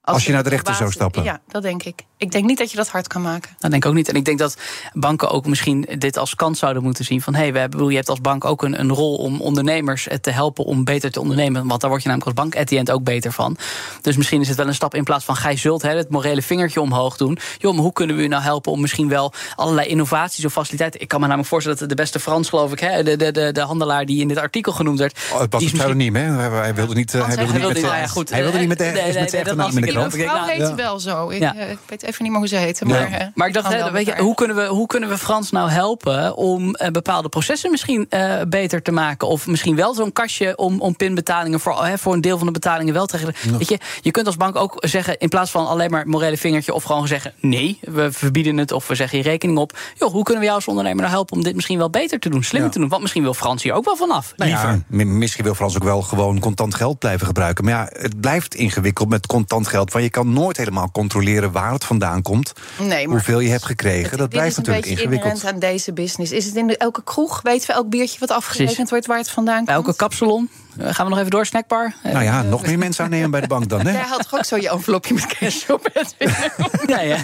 Als, 0.05 0.15
als 0.15 0.25
je 0.25 0.31
naar 0.31 0.43
de 0.43 0.49
rechter 0.49 0.75
zou 0.75 0.91
stappen? 0.91 1.23
Ja, 1.23 1.39
dat 1.47 1.61
denk 1.61 1.83
ik. 1.83 2.03
Ik 2.17 2.31
denk 2.31 2.45
niet 2.45 2.57
dat 2.57 2.71
je 2.71 2.77
dat 2.77 2.87
hard 2.87 3.07
kan 3.07 3.21
maken. 3.21 3.51
Dat 3.59 3.71
denk 3.71 3.83
ik 3.83 3.89
ook 3.89 3.95
niet. 3.95 4.09
En 4.09 4.15
ik 4.15 4.25
denk 4.25 4.39
dat 4.39 4.57
banken 4.93 5.29
ook 5.29 5.45
misschien 5.45 5.87
dit 5.97 6.17
als 6.17 6.35
kans 6.35 6.59
zouden 6.59 6.83
moeten 6.83 7.05
zien. 7.05 7.21
Van 7.21 7.35
hé, 7.35 7.49
hey, 7.49 7.69
we 7.69 7.85
je 7.85 7.95
hebt 7.95 8.09
als 8.09 8.21
bank 8.21 8.45
ook 8.45 8.63
een, 8.63 8.79
een 8.79 8.91
rol 8.91 9.15
om 9.15 9.41
ondernemers 9.41 10.07
te 10.21 10.29
helpen 10.29 10.65
om 10.65 10.83
beter 10.83 11.11
te 11.11 11.19
ondernemen. 11.19 11.67
Want 11.67 11.81
daar 11.81 11.89
word 11.89 12.03
je 12.03 12.09
namelijk 12.09 12.37
als 12.37 12.45
bank 12.45 12.61
at 12.61 12.67
the 12.67 12.77
end 12.77 12.91
ook 12.91 13.03
beter 13.03 13.31
van. 13.31 13.57
Dus 14.01 14.17
misschien 14.17 14.41
is 14.41 14.47
het 14.47 14.57
wel 14.57 14.67
een 14.67 14.73
stap 14.73 14.95
in 14.95 15.03
plaats 15.03 15.25
van 15.25 15.35
gij 15.35 15.57
zult 15.57 15.81
hè, 15.81 15.95
het 15.95 16.09
morele 16.09 16.41
vingertje 16.41 16.81
omhoog 16.81 17.17
doen. 17.17 17.37
Joh, 17.57 17.73
maar 17.73 17.83
hoe 17.83 17.93
kunnen 17.93 18.15
we 18.15 18.23
u 18.23 18.27
nou 18.27 18.43
helpen 18.43 18.71
om 18.71 18.81
misschien 18.81 19.09
wel 19.09 19.33
allerlei 19.55 19.87
innovaties 19.87 20.45
of 20.45 20.51
faciliteiten. 20.51 21.01
Ik 21.01 21.07
kan 21.07 21.19
me 21.19 21.25
namelijk 21.25 21.49
voorstellen 21.49 21.79
dat 21.79 21.89
de 21.89 21.95
beste 21.95 22.19
Frans, 22.19 22.49
geloof 22.49 22.71
ik, 22.71 22.79
hè, 22.79 23.03
de, 23.03 23.15
de, 23.15 23.31
de, 23.31 23.51
de 23.51 23.61
handelaar 23.61 24.05
die 24.05 24.21
in 24.21 24.27
dit 24.27 24.37
artikel 24.37 24.71
genoemd 24.71 24.99
werd. 24.99 25.19
Oh, 25.33 25.39
het 25.39 25.53
was 25.53 25.63
een 25.63 25.71
pseudoniem, 25.71 26.15
hè? 26.15 26.21
Hij 26.23 26.75
wilde 26.75 26.93
niet. 26.93 27.11
Hij 27.11 27.35
wilde 27.35 27.53
niet 27.53 27.67
met, 27.67 27.79
ja, 27.79 28.07
goed, 28.07 28.29
hij 28.29 28.41
wilde 28.41 28.57
niet 28.57 28.67
met 28.67 28.77
de, 28.77 28.91
de 28.93 29.37
echte 29.37 29.55
naam 29.55 29.92
krant. 29.93 30.13
Vrouw 30.13 30.43
heette 30.43 30.75
wel 30.75 30.99
zo. 30.99 31.29
Ik, 31.29 31.41
ik 31.41 31.77
weet 31.85 32.03
even 32.03 32.23
niet 32.23 32.31
meer 32.31 32.39
hoe 32.39 32.47
ze 32.47 32.55
heette. 32.55 32.85
Maar, 32.85 33.31
maar 33.35 33.47
ik 33.47 33.53
dacht, 33.53 33.73
hè, 33.73 33.91
weet 33.91 34.05
je, 34.05 34.17
hoe, 34.17 34.35
kunnen 34.35 34.55
we, 34.55 34.65
hoe 34.65 34.87
kunnen 34.87 35.09
we 35.09 35.17
Frans 35.17 35.51
nou 35.51 35.69
helpen 35.69 36.35
om 36.35 36.75
uh, 36.81 36.87
bepaalde 36.87 37.29
processen 37.29 37.71
misschien 37.71 38.07
uh, 38.09 38.41
beter 38.47 38.81
te 38.81 38.91
maken? 38.91 39.27
Of 39.27 39.47
misschien 39.47 39.75
wel 39.75 39.93
zo'n 39.93 40.11
kastje 40.11 40.57
om, 40.57 40.81
om 40.81 40.95
pinbetalingen 40.95 41.59
voor, 41.59 41.85
hè, 41.85 41.97
voor 41.97 42.13
een 42.13 42.21
deel 42.21 42.37
van 42.37 42.47
de 42.47 42.53
betalingen 42.53 42.93
wel 42.93 43.05
te 43.05 43.17
regelen. 43.17 43.57
Weet 43.57 43.69
je, 43.69 43.79
je 44.01 44.11
kunt 44.11 44.25
als 44.25 44.37
bank 44.37 44.55
ook 44.55 44.77
zeggen, 44.79 45.17
in 45.17 45.29
plaats 45.29 45.51
van 45.51 45.67
alleen 45.67 45.91
maar 45.91 46.07
morele 46.07 46.37
vingertje, 46.37 46.73
of 46.73 46.83
gewoon 46.83 47.07
zeggen: 47.07 47.33
nee, 47.39 47.79
we 47.81 48.11
verbieden 48.11 48.57
het 48.57 48.71
of 48.71 48.87
we 48.87 48.95
zeggen 48.95 49.17
je 49.17 49.23
rekening 49.23 49.57
op. 49.57 49.77
Joh, 49.95 50.11
hoe 50.11 50.23
kunnen 50.23 50.39
we 50.39 50.45
jou 50.45 50.55
als 50.57 50.67
ondernemer 50.67 51.01
nou 51.01 51.13
helpen 51.13 51.35
om 51.35 51.43
dit 51.43 51.55
misschien 51.55 51.77
wel 51.77 51.89
beter 51.89 52.19
te 52.19 52.29
doen, 52.29 52.43
slimmer 52.43 52.71
te 52.71 52.79
doen? 52.79 52.89
Want 52.89 53.01
misschien 53.01 53.23
wil 53.23 53.33
Frans 53.33 53.63
hier 53.63 53.73
ook 53.73 53.85
wel 53.85 53.95
vanaf. 53.95 54.33
Nou 54.37 54.51
ja, 54.51 54.79
misschien 54.87 55.43
wil 55.43 55.55
Frans 55.55 55.75
ook 55.75 55.83
wel 55.83 56.01
gewoon 56.01 56.39
contant 56.39 56.75
geld 56.75 56.99
blijven 56.99 57.25
gebruiken. 57.25 57.65
Maar 57.65 57.73
ja, 57.73 57.89
het 58.01 58.21
blijft 58.21 58.55
ingewikkeld 58.55 59.09
met 59.09 59.27
contant 59.27 59.67
geld. 59.67 59.82
Want 59.91 60.03
je 60.03 60.09
kan 60.09 60.33
nooit 60.33 60.57
helemaal 60.57 60.91
controleren 60.91 61.51
waar 61.51 61.71
het 61.71 61.83
vandaan 61.83 62.21
komt. 62.21 62.53
Nee, 62.79 63.07
maar 63.07 63.15
hoeveel 63.15 63.39
je 63.39 63.49
hebt 63.49 63.65
gekregen. 63.65 64.17
dat 64.17 64.29
blijft 64.29 64.57
natuurlijk 64.57 64.85
ingewikkeld. 64.85 65.45
aan 65.45 65.59
deze 65.59 65.93
business. 65.93 66.31
Is 66.31 66.45
het 66.45 66.55
in 66.55 66.67
de, 66.67 66.77
elke 66.77 67.03
kroeg? 67.03 67.41
Weten 67.41 67.67
we 67.67 67.73
elk 67.73 67.89
biertje 67.89 68.19
wat 68.19 68.31
afgerekend 68.31 68.89
wordt 68.89 69.05
waar 69.05 69.17
het 69.17 69.29
vandaan 69.29 69.57
komt? 69.57 69.69
Elke 69.69 69.95
kapsalon? 69.95 70.49
Eh, 70.77 70.93
gaan 70.93 71.05
we 71.05 71.09
nog 71.09 71.19
even 71.19 71.31
door, 71.31 71.45
snackbar? 71.45 71.93
Nou 72.03 72.23
ja, 72.23 72.41
nog 72.41 72.65
meer 72.65 72.77
mensen 72.77 73.03
aannemen 73.03 73.31
bij 73.31 73.41
de 73.41 73.47
bank 73.47 73.69
dan, 73.69 73.81
hè? 73.81 73.91
Jij 73.91 74.01
had 74.01 74.21
toch 74.29 74.39
ook 74.39 74.45
zo 74.45 74.55
je 74.55 74.69
envelopje 74.69 75.13
met 75.13 75.25
cash 75.25 75.69
op 75.69 75.89
het 75.93 76.15
ja, 76.93 77.01
ja. 77.01 77.17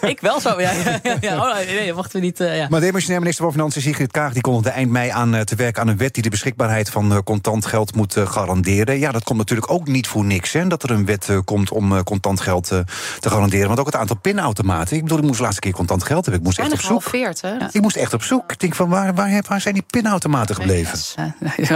Ik 0.00 0.20
wel 0.20 0.40
zo, 0.40 0.60
ja. 0.60 0.72
ja, 1.20 1.36
Oh, 1.36 1.56
nee, 1.56 1.94
wachten 1.94 2.20
we 2.20 2.26
niet. 2.26 2.40
Uh, 2.40 2.56
ja. 2.56 2.66
Maar 2.70 2.80
de 2.80 2.92
minister 2.92 3.44
van 3.44 3.52
Financiën 3.52 3.82
Sigrid 3.82 4.10
Kaag... 4.10 4.32
die 4.32 4.42
kondigde 4.42 4.70
eind 4.70 4.90
mei 4.90 5.10
aan 5.10 5.44
te 5.44 5.54
werken 5.54 5.82
aan 5.82 5.88
een 5.88 5.96
wet... 5.96 6.14
die 6.14 6.22
de 6.22 6.30
beschikbaarheid 6.30 6.90
van 6.90 7.22
contant 7.24 7.66
geld 7.66 7.94
moet 7.94 8.16
garanderen. 8.24 8.98
Ja, 8.98 9.12
dat 9.12 9.24
komt 9.24 9.38
natuurlijk 9.38 9.70
ook 9.70 9.86
niet 9.86 10.06
voor 10.06 10.24
niks, 10.24 10.52
hè, 10.52 10.66
dat 10.66 10.82
er 10.82 10.90
een 10.90 11.06
wet 11.06 11.28
komt 11.44 11.70
om 11.70 12.02
contant 12.02 12.40
geld 12.40 12.66
te 12.66 12.84
garanderen. 13.20 13.66
Want 13.66 13.80
ook 13.80 13.86
het 13.86 13.96
aantal 13.96 14.16
pinautomaten. 14.16 14.96
Ik 14.96 15.02
bedoel, 15.02 15.18
ik 15.18 15.24
moest 15.24 15.36
de 15.36 15.42
laatste 15.42 15.60
keer 15.60 15.72
contant 15.72 16.04
geld 16.04 16.24
hebben. 16.24 16.40
Ik 16.40 16.46
moest 16.46 16.58
echt 16.58 16.72
op 16.72 16.80
zoek. 16.80 16.90
Halveerd, 16.90 17.40
hè? 17.40 17.56
Ik 17.72 17.80
moest 17.80 17.96
echt 17.96 18.14
op 18.14 18.22
zoek. 18.22 18.52
Ik 18.52 18.60
denk 18.60 18.74
van, 18.74 18.88
waar, 18.88 19.14
waar, 19.14 19.44
waar 19.48 19.60
zijn 19.60 19.74
die 19.74 19.84
pinautomaten 19.90 20.54
gebleven? 20.54 20.98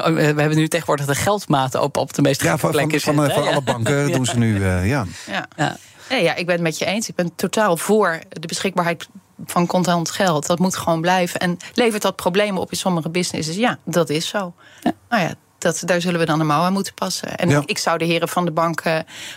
We 0.02 0.22
hebben 0.22 0.56
nu 0.56 0.68
tegenwoordig 0.68 1.06
de 1.06 1.14
geldmaten 1.14 1.82
op, 1.82 1.96
op 1.96 2.14
de 2.14 2.22
meest 2.22 2.42
ja, 2.42 2.58
van, 2.58 2.70
plekken. 2.70 3.00
Van, 3.00 3.14
van, 3.14 3.30
van 3.30 3.48
alle 3.48 3.62
banken 3.62 4.10
doen 4.12 4.26
ze 4.26 4.38
nu, 4.38 4.58
uh, 4.58 4.88
ja. 4.88 5.06
ja. 5.26 5.46
Ja. 5.56 5.76
Nee, 6.08 6.22
ja, 6.22 6.34
ik 6.34 6.46
ben 6.46 6.54
het 6.54 6.64
met 6.64 6.78
je 6.78 6.84
eens. 6.84 7.08
Ik 7.08 7.14
ben 7.14 7.34
totaal 7.34 7.76
voor 7.76 8.18
de 8.28 8.46
beschikbaarheid 8.46 9.08
van 9.44 9.66
contant 9.66 10.10
geld. 10.10 10.46
Dat 10.46 10.58
moet 10.58 10.76
gewoon 10.76 11.00
blijven. 11.00 11.40
En 11.40 11.56
levert 11.74 12.02
dat 12.02 12.16
problemen 12.16 12.60
op 12.60 12.70
in 12.70 12.76
sommige 12.76 13.08
businesses? 13.08 13.56
Ja, 13.56 13.78
dat 13.84 14.10
is 14.10 14.28
zo. 14.28 14.54
Ja. 14.82 14.92
Nou 15.08 15.22
ja, 15.22 15.34
dat, 15.66 15.82
daar 15.84 16.00
zullen 16.00 16.20
we 16.20 16.26
dan 16.26 16.40
een 16.40 16.46
mouw 16.46 16.62
aan 16.62 16.72
moeten 16.72 16.94
passen. 16.94 17.36
En 17.36 17.62
ik 17.66 17.78
zou 17.78 17.98
de 17.98 18.04
heren 18.04 18.28
van 18.28 18.44
de 18.44 18.50
bank, 18.50 18.82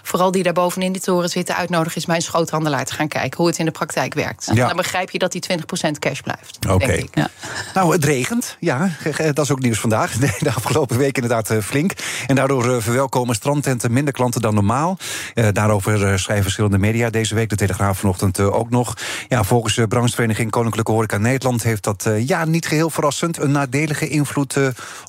vooral 0.03 0.31
die 0.31 0.43
daar 0.43 0.53
bovenin 0.53 0.91
die 0.91 1.01
toren 1.01 1.29
zitten, 1.29 1.55
uitnodigen, 1.55 1.97
is 1.97 2.05
mijn 2.05 2.21
schoothandelaar 2.21 2.85
te 2.85 2.93
gaan 2.93 3.07
kijken 3.07 3.37
hoe 3.37 3.47
het 3.47 3.57
in 3.57 3.65
de 3.65 3.71
praktijk 3.71 4.13
werkt. 4.13 4.55
Dan 4.55 4.75
begrijp 4.75 5.09
je 5.09 5.19
dat 5.19 5.31
die 5.31 5.43
20% 5.87 5.91
cash 5.99 6.19
blijft. 6.19 6.57
Oké. 6.69 7.03
Ja. 7.13 7.29
Nou, 7.73 7.93
het 7.93 8.03
regent. 8.03 8.57
Ja, 8.59 8.89
dat 9.33 9.45
is 9.45 9.51
ook 9.51 9.59
nieuws 9.59 9.79
vandaag. 9.79 10.11
De 10.39 10.51
afgelopen 10.53 10.97
week 10.97 11.15
inderdaad 11.15 11.49
eh, 11.49 11.57
flink. 11.57 11.93
En 12.27 12.35
daardoor 12.35 12.75
eh, 12.75 12.81
verwelkomen 12.81 13.35
strandtenten 13.35 13.91
minder 13.91 14.13
klanten 14.13 14.41
dan 14.41 14.53
normaal. 14.53 14.97
Eh, 15.33 15.47
daarover 15.53 16.19
schrijven 16.19 16.43
verschillende 16.43 16.77
media 16.77 17.09
deze 17.09 17.35
week. 17.35 17.49
De 17.49 17.55
Telegraaf 17.55 17.99
vanochtend 17.99 18.39
ook 18.39 18.69
nog. 18.69 18.93
Ja, 19.27 19.43
volgens 19.43 19.75
de 19.75 19.87
branchevereniging 19.87 20.51
Koninklijke 20.51 20.91
Horeca 20.91 21.17
Nederland 21.17 21.63
heeft 21.63 21.83
dat 21.83 22.09
ja, 22.17 22.45
niet 22.45 22.67
geheel 22.67 22.89
verrassend 22.89 23.37
een 23.37 23.51
nadelige 23.51 24.07
invloed 24.07 24.57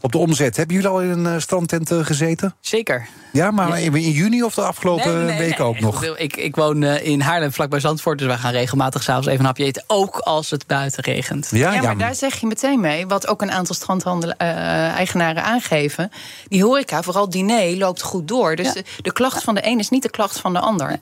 op 0.00 0.12
de 0.12 0.18
omzet. 0.18 0.56
Hebben 0.56 0.76
jullie 0.76 0.90
al 0.90 1.02
in 1.10 1.24
een 1.24 1.34
uh, 1.34 1.40
strandtent 1.40 1.92
uh, 1.92 2.04
gezeten? 2.04 2.54
Zeker. 2.60 3.06
Ja, 3.32 3.50
maar 3.50 3.80
in, 3.80 3.94
in, 3.94 4.10
juni 4.10 4.42
of 4.42 4.54
de 4.54 4.62
afgelopen 4.62 5.16
nee, 5.16 5.24
nee, 5.24 5.38
weken 5.38 5.64
ook 5.64 5.80
nog? 5.80 6.04
Ik, 6.04 6.36
ik 6.36 6.56
woon 6.56 6.84
in 6.84 7.20
Haarlem, 7.20 7.52
vlakbij 7.52 7.80
Zandvoort. 7.80 8.18
Dus 8.18 8.26
wij 8.26 8.36
gaan 8.36 8.52
regelmatig 8.52 9.02
s'avonds 9.02 9.26
even 9.26 9.40
een 9.40 9.46
hapje 9.46 9.64
eten. 9.64 9.84
Ook 9.86 10.18
als 10.18 10.50
het 10.50 10.66
buiten 10.66 11.04
regent. 11.04 11.48
Ja, 11.52 11.72
ja, 11.72 11.82
maar 11.82 11.98
daar 11.98 12.14
zeg 12.14 12.40
je 12.40 12.46
meteen 12.46 12.80
mee. 12.80 13.06
Wat 13.06 13.26
ook 13.26 13.42
een 13.42 13.50
aantal 13.50 13.74
strandhandel-eigenaren 13.74 15.44
aangeven. 15.44 16.10
Die 16.48 16.64
horeca, 16.64 17.02
vooral 17.02 17.28
diner, 17.28 17.76
loopt 17.76 18.02
goed 18.02 18.28
door. 18.28 18.56
Dus 18.56 18.72
de, 18.72 18.84
de, 19.02 19.12
klacht 19.12 19.42
van 19.42 19.54
de 19.54 19.66
een 19.66 19.78
is 19.78 19.88
niet 19.88 20.02
de 20.02 20.10
klacht 20.10 20.38
van 20.40 20.52
de 20.52 20.60
ander. 20.60 21.00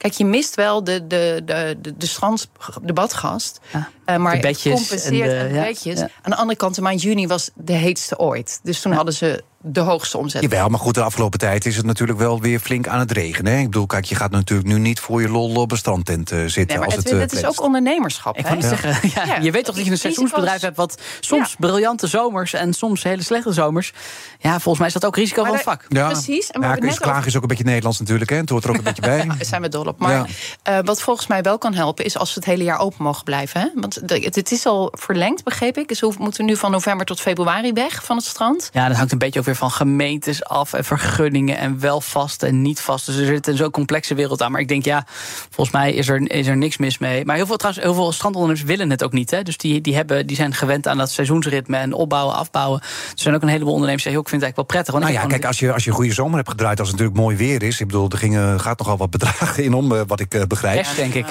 Kijk, 0.00 0.12
je 0.12 0.24
mist 0.24 0.54
wel 0.54 0.84
de, 0.84 1.06
de, 1.06 1.42
de, 1.44 1.76
de, 1.80 1.96
de, 1.96 2.06
strand, 2.06 2.50
de 2.82 2.92
badgast. 2.92 3.60
Uh, 4.06 4.16
maar 4.16 4.34
de 4.34 4.40
bedjes 4.40 4.74
compenseert 4.74 5.32
en 5.32 5.48
de, 5.48 5.90
ja. 5.90 6.08
Aan 6.22 6.30
de 6.30 6.36
andere 6.36 6.58
kant, 6.58 6.74
de 6.74 6.82
maand 6.82 7.02
juni 7.02 7.26
was 7.26 7.50
de 7.54 7.72
heetste 7.72 8.18
ooit. 8.18 8.60
Dus 8.62 8.80
toen 8.80 8.92
hadden 8.92 9.14
ze 9.14 9.44
de 9.62 9.80
hoogste 9.80 10.18
omzet. 10.18 10.42
Jawel, 10.42 10.68
maar 10.68 10.78
goed, 10.78 10.94
de 10.94 11.02
afgelopen 11.02 11.38
tijd 11.38 11.66
is 11.66 11.76
het 11.76 11.86
natuurlijk 11.86 12.18
wel 12.18 12.40
weer 12.40 12.58
flink 12.58 12.88
aan 12.88 12.98
het 12.98 13.10
regenen. 13.10 13.52
Hè? 13.52 13.58
Ik 13.58 13.64
bedoel, 13.64 13.86
kijk, 13.86 14.04
je 14.04 14.14
gaat 14.14 14.30
natuurlijk 14.30 14.68
nu 14.68 14.78
niet 14.78 15.00
voor 15.00 15.20
je 15.20 15.28
lol 15.28 15.54
op 15.54 15.70
een 15.70 15.76
strandtent 15.76 16.32
uh, 16.32 16.38
zitten. 16.38 16.66
Nee, 16.66 16.76
maar 16.76 16.86
als 16.86 16.94
het, 16.96 17.10
het, 17.10 17.20
het 17.20 17.32
is 17.32 17.44
ook 17.44 17.62
ondernemerschap. 17.62 18.36
Ik 18.36 18.44
kan 18.44 18.62
zeggen, 18.62 19.10
ja, 19.14 19.36
je 19.36 19.50
weet 19.50 19.64
toch 19.64 19.74
dat 19.74 19.84
je 19.84 19.90
een 19.90 19.98
seizoensbedrijf 19.98 20.60
hebt... 20.60 20.76
wat 20.76 21.00
soms 21.20 21.54
briljante 21.58 22.06
zomers 22.06 22.52
en 22.52 22.72
soms 22.72 23.02
hele 23.02 23.22
slechte 23.22 23.52
zomers... 23.52 23.92
ja, 24.38 24.52
volgens 24.52 24.78
mij 24.78 24.86
is 24.86 24.92
dat 24.92 25.04
ook 25.04 25.16
risico 25.16 25.44
van 25.44 25.54
het 25.54 25.62
vak. 25.62 25.84
Ja, 25.88 26.08
precies. 26.08 26.50
En 26.50 26.60
ja, 26.60 26.76
is 26.76 26.98
klagen 26.98 27.26
is 27.26 27.36
ook 27.36 27.42
een 27.42 27.48
beetje 27.48 27.64
Nederlands 27.64 27.98
natuurlijk, 27.98 28.30
hè? 28.30 28.36
het 28.36 28.48
hoort 28.48 28.64
er 28.64 28.70
ook 28.70 28.76
een 28.76 28.82
beetje 28.82 29.02
bij. 29.02 29.26
Daar 29.26 29.36
zijn 29.40 29.62
we 29.62 29.68
dol 29.68 29.84
op. 29.84 29.98
Maar 29.98 30.28
uh, 30.68 30.78
wat 30.84 31.02
volgens 31.02 31.26
mij 31.26 31.42
wel 31.42 31.58
kan 31.58 31.74
helpen... 31.74 32.04
is 32.04 32.16
als 32.16 32.32
ze 32.32 32.38
het 32.38 32.48
hele 32.48 32.64
jaar 32.64 32.78
open 32.78 33.04
mogen 33.04 33.24
blijven. 33.24 33.60
Hè? 33.60 33.68
Want 33.74 33.94
het 34.34 34.52
is 34.52 34.66
al 34.66 34.92
verlengd, 34.92 35.44
begreep 35.44 35.78
ik. 35.78 35.88
Dus 35.88 36.00
we 36.00 36.14
moeten 36.18 36.44
nu 36.44 36.56
van 36.56 36.70
november 36.70 37.06
tot 37.06 37.20
februari 37.20 37.72
weg 37.72 38.04
van 38.04 38.16
het 38.16 38.24
strand. 38.24 38.70
Ja, 38.72 38.88
dat 38.88 38.96
hangt 38.96 39.12
een 39.12 39.18
beetje 39.18 39.40
ook 39.40 39.48
weer 39.50 39.58
van 39.58 39.70
gemeentes 39.70 40.44
af 40.44 40.72
en 40.72 40.84
vergunningen 40.84 41.58
en 41.58 41.80
wel 41.80 42.00
vast 42.00 42.42
en 42.42 42.62
niet 42.62 42.80
vast. 42.80 43.06
Dus 43.06 43.16
er 43.16 43.26
zit 43.26 43.46
een 43.46 43.56
zo 43.56 43.70
complexe 43.70 44.14
wereld 44.14 44.42
aan. 44.42 44.52
Maar 44.52 44.60
ik 44.60 44.68
denk, 44.68 44.84
ja, 44.84 45.04
volgens 45.50 45.70
mij 45.70 45.92
is 45.92 46.08
er, 46.08 46.30
is 46.30 46.46
er 46.46 46.56
niks 46.56 46.76
mis 46.76 46.98
mee. 46.98 47.24
Maar 47.24 47.36
heel 47.36 47.46
veel, 47.46 47.56
trouwens, 47.56 47.84
heel 47.84 47.94
veel 47.94 48.12
strandondernemers 48.12 48.66
willen 48.66 48.90
het 48.90 49.04
ook 49.04 49.12
niet. 49.12 49.30
Hè? 49.30 49.42
Dus 49.42 49.56
die, 49.56 49.80
die, 49.80 49.94
hebben, 49.94 50.26
die 50.26 50.36
zijn 50.36 50.54
gewend 50.54 50.86
aan 50.86 50.98
dat 50.98 51.10
seizoensritme 51.10 51.76
en 51.76 51.92
opbouwen, 51.92 52.34
afbouwen. 52.34 52.80
Er 52.80 52.86
zijn 53.14 53.34
ook 53.34 53.42
een 53.42 53.48
heleboel 53.48 53.72
ondernemers 53.72 54.02
die 54.02 54.12
zeggen, 54.12 54.32
ik 54.32 54.40
vind 54.40 54.42
het 54.42 54.58
eigenlijk 54.58 54.82
wel 54.82 54.82
prettig. 54.82 55.10
nou 55.10 55.30
ja, 55.30 55.36
kijk, 55.36 55.46
als 55.46 55.58
je, 55.58 55.72
als 55.72 55.84
je 55.84 55.90
een 55.90 55.96
goede 55.96 56.12
zomer 56.12 56.36
hebt 56.36 56.50
gedraaid, 56.50 56.78
als 56.78 56.88
het 56.88 56.98
natuurlijk 56.98 57.24
mooi 57.24 57.36
weer 57.36 57.62
is. 57.62 57.80
Ik 57.80 57.86
bedoel, 57.86 58.10
er 58.10 58.18
gingen, 58.18 58.60
gaat 58.60 58.78
nogal 58.78 58.96
wat 58.96 59.10
bedragen 59.10 59.64
in 59.64 59.74
om, 59.74 59.88
wat 60.06 60.20
ik 60.20 60.44
begrijp. 60.48 60.82
Cash, 60.82 60.96
denk 60.96 61.14
ik. 61.14 61.26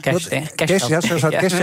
Cash, 0.00 0.28
cash, 0.54 0.86
ja, 0.86 1.00
zo 1.00 1.18
zou 1.18 1.32
cash 1.32 1.52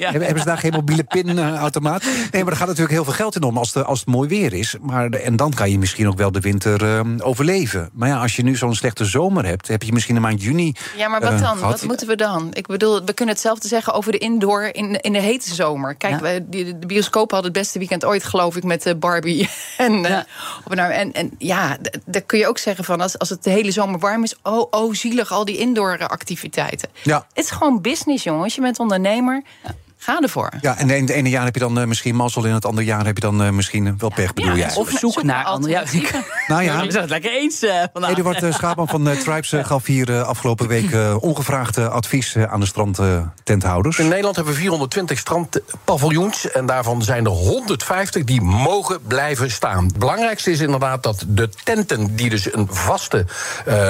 Hebben 0.00 0.38
ze 0.38 0.44
daar 0.44 0.58
geen 0.58 0.72
mobiele 0.72 1.04
pinautomaat? 1.04 2.02
Nee, 2.30 2.42
maar 2.42 2.52
er 2.52 2.58
gaat 2.58 2.66
natuurlijk 2.66 2.94
heel 2.94 3.04
veel 3.04 3.12
geld 3.12 3.36
in 3.36 3.42
om 3.42 3.58
als, 3.58 3.72
de, 3.72 3.84
als 3.84 4.00
het 4.00 4.08
mooi 4.08 4.28
weer 4.28 4.52
is. 4.52 4.76
Maar, 4.80 5.10
en 5.24 5.36
dan 5.36 5.54
kan 5.54 5.70
je 5.70 5.78
misschien 5.78 6.08
ook 6.08 6.16
wel 6.16 6.32
de 6.32 6.40
winter 6.40 6.82
uh, 6.82 7.00
overleven. 7.18 7.90
Maar 7.92 8.08
ja, 8.08 8.20
als 8.20 8.36
je 8.36 8.42
nu 8.42 8.56
zo'n 8.56 8.74
slechte 8.74 9.04
zomer 9.04 9.46
hebt, 9.46 9.68
heb 9.68 9.82
je 9.82 9.92
misschien 9.92 10.16
een 10.16 10.22
maand 10.22 10.42
juni. 10.42 10.74
Ja, 10.96 11.08
maar 11.08 11.20
wat 11.20 11.38
dan? 11.38 11.58
wat 11.58 11.84
moeten 11.84 12.06
we 12.06 12.16
dan? 12.16 12.48
Ik 12.52 12.66
bedoel, 12.66 13.04
we 13.04 13.12
kunnen 13.12 13.34
hetzelfde 13.34 13.68
zeggen 13.68 13.92
over 13.92 14.12
de 14.12 14.18
indoor 14.18 14.62
in, 14.62 15.00
in 15.00 15.12
de 15.12 15.20
hete 15.20 15.54
zomer. 15.54 15.94
Kijk, 15.94 16.14
ja. 16.14 16.20
we, 16.20 16.44
de, 16.48 16.78
de 16.78 16.86
bioscoop 16.86 17.30
had 17.30 17.44
het 17.44 17.52
beste 17.52 17.78
weekend 17.78 18.04
ooit, 18.04 18.24
geloof 18.24 18.56
ik, 18.56 18.64
met 18.64 18.94
Barbie. 18.98 19.48
en, 19.76 19.92
ja. 20.02 20.26
nou, 20.64 20.92
en, 20.92 21.12
en 21.12 21.30
ja, 21.38 21.76
daar 22.04 22.22
kun 22.22 22.38
je 22.38 22.48
ook 22.48 22.58
zeggen 22.58 22.84
van 22.84 23.00
als, 23.00 23.18
als 23.18 23.28
het 23.28 23.44
de 23.44 23.50
hele 23.50 23.70
zomer 23.70 24.00
warm 24.00 24.22
is, 24.22 24.34
oh, 24.42 24.66
oh 24.70 24.94
zielig, 24.94 25.32
al 25.32 25.44
die 25.44 25.56
indoor 25.56 26.08
activiteiten. 26.08 26.88
Ja. 27.02 27.26
Het 27.32 27.44
is 27.44 27.50
gewoon 27.50 27.80
business, 27.80 28.24
jongens. 28.24 28.54
Je 28.54 28.60
bent 28.60 28.78
ondernemer. 28.78 29.42
Ja. 29.64 29.74
Ga 30.02 30.20
ervoor. 30.20 30.50
Ja, 30.60 30.78
en 30.78 30.90
in 30.90 31.00
het 31.00 31.10
ene 31.10 31.28
jaar 31.28 31.44
heb 31.44 31.54
je 31.54 31.60
dan 31.60 31.78
uh, 31.78 31.84
misschien 31.84 32.14
mazzel, 32.14 32.44
in 32.44 32.54
het 32.54 32.64
andere 32.64 32.86
jaar 32.86 33.06
heb 33.06 33.14
je 33.14 33.20
dan 33.20 33.42
uh, 33.42 33.50
misschien 33.50 33.94
wel 33.98 34.10
pech, 34.14 34.34
bedoel 34.34 34.50
ja, 34.50 34.56
jij? 34.56 34.74
Of 34.74 34.90
zoek 34.90 35.22
naar 35.22 35.44
andere. 35.44 35.72
Ja, 35.72 35.84
nou 36.46 36.62
ja, 36.62 36.84
we 36.84 36.90
zijn 36.90 37.02
het 37.02 37.10
lekker 37.10 37.30
eens. 37.30 37.62
Uh, 37.62 37.82
Eduard 38.08 38.42
uh, 38.42 38.52
Schaapman 38.52 38.88
van 38.88 39.04
Tribes 39.04 39.52
gaf 39.62 39.86
hier 39.86 40.22
afgelopen 40.22 40.68
week 40.68 41.20
ongevraagd 41.20 41.78
advies 41.78 42.36
aan 42.36 42.60
de 42.60 42.66
strandtenthouders. 42.66 43.98
In 43.98 44.08
Nederland 44.08 44.36
hebben 44.36 44.54
we 44.54 44.60
420 44.60 45.18
strandpaviljoens 45.18 46.50
en 46.50 46.66
daarvan 46.66 47.02
zijn 47.02 47.24
er 47.24 47.30
150 47.30 48.24
die 48.24 48.40
mogen 48.40 49.02
blijven 49.02 49.50
staan. 49.50 49.84
Het 49.84 49.98
belangrijkste 49.98 50.50
is 50.50 50.60
inderdaad 50.60 51.02
dat 51.02 51.24
de 51.28 51.48
tenten 51.64 52.16
die 52.16 52.30
dus 52.30 52.54
een 52.54 52.68
vaste 52.70 53.26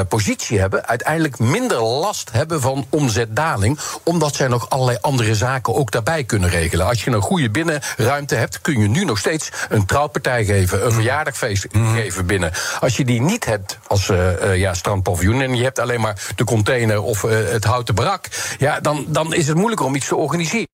positie 0.09 0.59
hebben, 0.59 0.87
uiteindelijk 0.87 1.38
minder 1.38 1.83
last 1.83 2.33
hebben 2.33 2.61
van 2.61 2.87
omzetdaling, 2.88 3.79
omdat 4.03 4.35
zij 4.35 4.49
nog 4.49 4.70
allerlei 4.70 4.99
andere 5.01 5.35
zaken 5.35 5.75
ook 5.75 5.90
daarbij 6.05 6.25
kunnen 6.25 6.51
regelen. 6.51 6.87
Als 6.87 7.05
je 7.05 7.11
een 7.11 7.21
goede 7.21 7.51
binnenruimte 7.51 8.35
hebt, 8.35 8.61
kun 8.61 8.81
je 8.81 8.89
nu 8.89 9.05
nog 9.05 9.19
steeds 9.19 9.51
een 9.69 9.87
trouwpartij 9.87 10.45
geven, 10.45 10.87
een 10.87 10.93
verjaardagfeest 10.93 11.73
mhm. 11.73 11.95
geven 11.95 12.27
binnen. 12.27 12.53
Als 12.81 12.97
je 12.97 13.05
die 13.05 13.21
niet 13.21 13.45
hebt 13.45 13.79
als 13.87 14.09
uh, 14.09 14.57
ja, 14.57 14.75
strandpaviljoen 14.75 15.41
en 15.41 15.57
je 15.57 15.63
hebt 15.63 15.79
alleen 15.79 16.01
maar 16.01 16.33
de 16.37 16.45
container 16.45 17.03
of 17.03 17.23
uh, 17.23 17.31
het 17.31 17.65
houten 17.65 17.95
barak, 17.95 18.27
ja, 18.59 18.81
dan, 18.81 19.05
dan 19.09 19.35
is 19.35 19.47
het 19.47 19.57
moeilijker 19.57 19.87
om 19.87 19.95
iets 19.95 20.09
te 20.09 20.17
organiseren. 20.17 20.69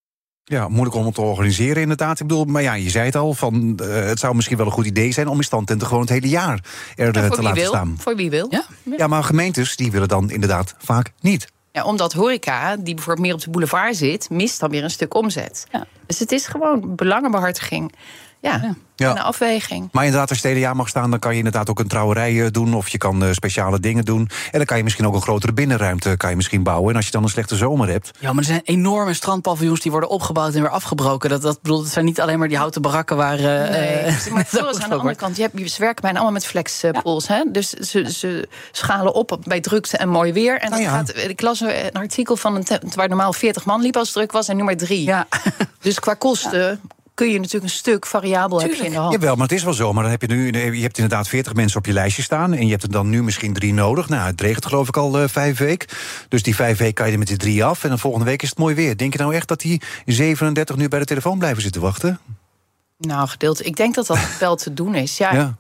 Ja, 0.45 0.69
moeilijk 0.69 0.97
om 0.97 1.05
het 1.05 1.15
te 1.15 1.21
organiseren 1.21 1.83
inderdaad. 1.83 2.21
Ik 2.21 2.27
bedoel, 2.27 2.45
maar 2.45 2.63
ja, 2.63 2.75
je 2.75 2.91
zei 2.91 3.05
het 3.05 3.17
al, 3.17 3.35
van, 3.35 3.79
uh, 3.83 3.95
het 3.95 4.19
zou 4.19 4.35
misschien 4.35 4.57
wel 4.57 4.67
een 4.67 4.73
goed 4.73 4.87
idee 4.87 5.13
zijn... 5.13 5.29
om 5.29 5.37
in 5.37 5.45
standtenten 5.45 5.87
gewoon 5.87 6.03
het 6.03 6.13
hele 6.13 6.29
jaar 6.29 6.61
er 6.97 7.15
ja, 7.15 7.29
te 7.29 7.43
laten 7.43 7.61
wil. 7.61 7.69
staan. 7.69 7.97
Voor 7.99 8.17
wie 8.17 8.31
wil. 8.31 8.47
Ja. 8.51 8.65
ja, 8.97 9.07
maar 9.07 9.25
gemeentes 9.25 9.77
die 9.77 9.91
willen 9.91 10.09
dan 10.09 10.31
inderdaad 10.31 10.75
vaak 10.79 11.13
niet. 11.21 11.55
Ja, 11.77 11.85
omdat 11.85 12.13
horeca, 12.13 12.77
die 12.77 12.95
bijvoorbeeld 12.95 13.27
meer 13.27 13.35
op 13.35 13.41
de 13.41 13.51
boulevard 13.51 13.97
zit, 13.97 14.31
mist 14.31 14.61
dan 14.61 14.71
weer 14.71 14.85
een 14.85 14.91
stuk 14.91 15.15
omzet. 15.15 15.67
Ja. 15.71 15.87
Dus 16.07 16.19
het 16.19 16.33
is 16.33 16.47
gewoon 16.47 16.95
belangenbehartiging. 16.95 17.93
Ja, 18.47 18.75
ja. 18.97 19.11
een 19.11 19.19
afweging. 19.19 19.89
Maar 19.93 20.05
inderdaad, 20.05 20.29
als 20.29 20.39
je 20.39 20.47
het 20.47 20.55
hele 20.55 20.67
jaar 20.67 20.77
mag 20.77 20.89
staan, 20.89 21.11
dan 21.11 21.19
kan 21.19 21.33
je 21.33 21.37
inderdaad 21.37 21.71
ook 21.71 21.79
een 21.79 21.89
trouwerij 21.89 22.45
eh, 22.45 22.51
doen. 22.51 22.75
Of 22.75 22.89
je 22.89 22.99
kan 22.99 23.25
uh, 23.25 23.33
speciale 23.33 23.81
dingen 23.81 24.05
doen. 24.05 24.29
En 24.51 24.59
dan 24.59 24.65
kan 24.65 24.77
je 24.77 24.83
misschien 24.83 25.07
ook 25.07 25.15
een 25.15 25.23
grotere 25.23 25.53
binnenruimte 25.53 26.17
kan 26.17 26.31
je 26.31 26.37
misschien 26.37 26.63
bouwen. 26.63 26.91
En 26.91 26.97
als 26.97 27.05
je 27.05 27.11
dan 27.11 27.23
een 27.23 27.29
slechte 27.29 27.57
zomer 27.57 27.89
hebt. 27.89 28.11
Ja, 28.19 28.29
maar 28.29 28.39
er 28.39 28.45
zijn 28.45 28.61
enorme 28.65 29.15
strandpaviljoens 29.15 29.81
die 29.81 29.91
worden 29.91 30.11
opgebouwd 30.11 30.55
en 30.55 30.61
weer 30.61 30.71
afgebroken. 30.71 31.31
Dat, 31.31 31.43
dat, 31.43 31.63
bedoel, 31.63 31.83
het 31.83 31.93
zijn 31.93 32.05
niet 32.05 32.21
alleen 32.21 32.39
maar 32.39 32.49
die 32.49 32.57
houten 32.57 32.83
barakken 32.83 33.17
waar. 33.17 33.39
Uh, 33.39 33.45
nee, 33.45 34.17
maar 34.31 34.47
aan 34.83 34.89
de 34.89 34.95
andere 34.95 35.15
kant. 35.15 35.37
Je 35.37 35.43
hebt, 35.43 35.71
ze 35.71 35.81
werken 35.81 36.03
bijna 36.03 36.17
allemaal 36.17 36.35
met 36.35 36.47
flexpools. 36.47 37.27
Ja. 37.27 37.45
Dus 37.53 37.71
ze, 37.71 38.13
ze 38.13 38.49
schalen 38.73 39.15
op 39.15 39.39
bij 39.43 39.61
drukte 39.61 39.97
en 39.97 40.09
mooi 40.09 40.33
weer. 40.33 40.59
En 40.59 40.71
nou 40.71 40.83
ja. 40.83 40.91
gaat, 40.91 41.17
ik 41.17 41.41
las 41.41 41.61
een 41.61 41.93
artikel 41.93 42.37
van 42.37 42.57
een 42.57 42.67
waar 42.95 43.09
normaal 43.09 43.33
40 43.33 43.65
man 43.65 43.83
liep 43.83 43.97
als 43.97 44.07
het 44.07 44.17
druk 44.17 44.33
was 44.33 44.49
en 44.49 44.57
nu 44.57 44.63
maar 44.63 44.77
drie. 44.77 45.05
Ja. 45.05 45.27
Dus 45.81 45.99
qua 45.99 46.15
kosten 46.27 46.81
kun 47.17 47.31
je 47.31 47.39
natuurlijk 47.39 47.65
een 47.65 47.79
stuk 47.79 48.07
variabel 48.07 48.61
hebben 48.61 48.85
in 48.85 48.91
de 48.91 48.97
hand. 48.97 49.13
Jawel, 49.13 49.35
maar 49.35 49.47
het 49.47 49.57
is 49.57 49.63
wel 49.63 49.73
zo. 49.73 49.93
Maar 49.93 50.03
dan 50.03 50.13
heb 50.13 50.21
je 50.21 50.29
nu, 50.29 50.53
je 50.53 50.83
hebt 50.83 50.99
inderdaad 50.99 51.29
40 51.29 51.55
mensen 51.55 51.79
op 51.79 51.87
je 51.87 51.93
lijstje 51.93 52.23
staan. 52.23 52.55
En 52.55 52.65
je 52.65 52.71
hebt 52.71 52.83
er 52.83 52.91
dan 52.91 53.09
nu 53.09 53.23
misschien 53.23 53.53
drie 53.53 53.73
nodig. 53.73 54.09
Nou, 54.09 54.27
het 54.27 54.41
regent 54.41 54.67
geloof 54.67 54.89
ik 54.89 54.97
al 54.97 55.23
uh, 55.23 55.29
vijf 55.29 55.59
weken. 55.59 55.89
Dus 56.29 56.43
die 56.43 56.55
vijf 56.55 56.79
weken 56.79 56.95
kan 56.95 57.07
je 57.07 57.13
er 57.13 57.19
met 57.19 57.29
die 57.29 57.37
drie 57.37 57.65
af. 57.65 57.83
En 57.83 57.89
dan 57.89 57.99
volgende 57.99 58.27
week 58.27 58.43
is 58.43 58.49
het 58.49 58.59
mooi 58.59 58.75
weer. 58.75 58.97
Denk 58.97 59.13
je 59.13 59.19
nou 59.19 59.35
echt 59.35 59.49
dat 59.49 59.61
die 59.61 59.83
37 60.07 60.77
nu 60.77 60.89
bij 60.89 60.99
de 60.99 61.05
telefoon 61.05 61.39
blijven 61.39 61.63
zitten 61.63 61.81
wachten? 61.81 62.21
Nou, 62.99 63.29
gedeelte. 63.29 63.65
Ik 63.65 63.77
denk 63.77 63.95
dat 63.95 64.07
dat 64.07 64.19
wel 64.39 64.57
te 64.57 64.73
doen 64.73 64.95
is. 64.95 65.19
ja 65.19 65.57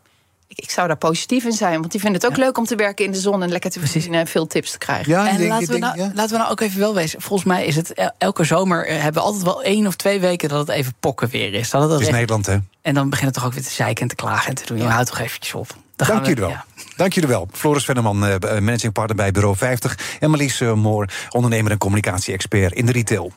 ik 0.49 0.71
zou 0.71 0.87
daar 0.87 0.97
positief 0.97 1.45
in 1.45 1.53
zijn. 1.53 1.79
Want 1.79 1.91
die 1.93 2.01
vinden 2.01 2.21
het 2.21 2.31
ook 2.31 2.37
leuk 2.37 2.59
om 2.59 2.65
te 2.65 2.77
werken 2.77 3.05
in 3.05 3.11
de 3.13 3.19
zon 3.19 3.43
en 3.43 3.49
lekker 3.49 3.71
te 3.71 3.81
voorzien 3.81 4.15
en 4.15 4.27
veel 4.27 4.47
tips 4.47 4.71
te 4.71 4.79
krijgen. 4.79 5.13
Ja, 5.13 5.29
en 5.29 5.47
laten, 5.47 5.69
we 5.69 5.79
nou, 5.79 5.99
laten 5.99 6.31
we 6.31 6.37
nou 6.37 6.51
ook 6.51 6.61
even 6.61 6.79
wel 6.79 6.95
wezen. 6.95 7.21
Volgens 7.21 7.49
mij 7.49 7.67
is 7.67 7.77
het 7.77 8.13
elke 8.19 8.45
zomer 8.45 8.87
eh, 8.87 8.95
hebben 8.95 9.23
we 9.23 9.29
altijd 9.29 9.45
wel 9.45 9.63
één 9.63 9.87
of 9.87 9.97
twee 9.97 10.21
weken 10.21 10.49
dat 10.49 10.59
het 10.59 10.77
even 10.77 10.95
pokken 11.01 11.29
weer 11.29 11.55
is. 11.55 11.71
Dat 11.71 11.91
het, 11.91 12.01
is 12.01 12.11
Nederland, 12.11 12.47
hè? 12.47 12.57
En 12.83 12.95
dan 12.95 13.11
beginnen 13.11 13.35
het 13.35 13.35
toch 13.35 13.45
ook 13.45 13.53
weer 13.53 13.69
te 13.69 13.75
zeiken 13.75 14.03
en 14.03 14.09
te 14.09 14.15
klagen 14.15 14.49
en 14.49 14.55
te 14.55 14.67
doen. 14.67 14.79
Je 14.79 14.85
houdt 14.85 15.09
toch 15.09 15.19
eventjes 15.19 15.55
op. 15.55 15.77
Dank 15.97 16.27
jullie 16.27 16.41
wel. 16.41 16.57
Dank 16.97 17.13
jullie 17.13 17.29
wel. 17.29 17.49
Floris 17.53 17.85
Venneman, 17.85 18.25
uh, 18.25 18.35
managing 18.41 18.93
partner 18.93 19.17
bij 19.17 19.31
Bureau 19.31 19.57
50. 19.57 19.99
En 20.21 20.31
Marlies 20.31 20.61
uh, 20.61 20.73
Moor, 20.73 21.09
ondernemer 21.31 21.73
en 21.73 21.79
communicatie-expert 21.79 22.73
in 22.73 22.87
de 22.87 22.93
retail. 22.93 23.33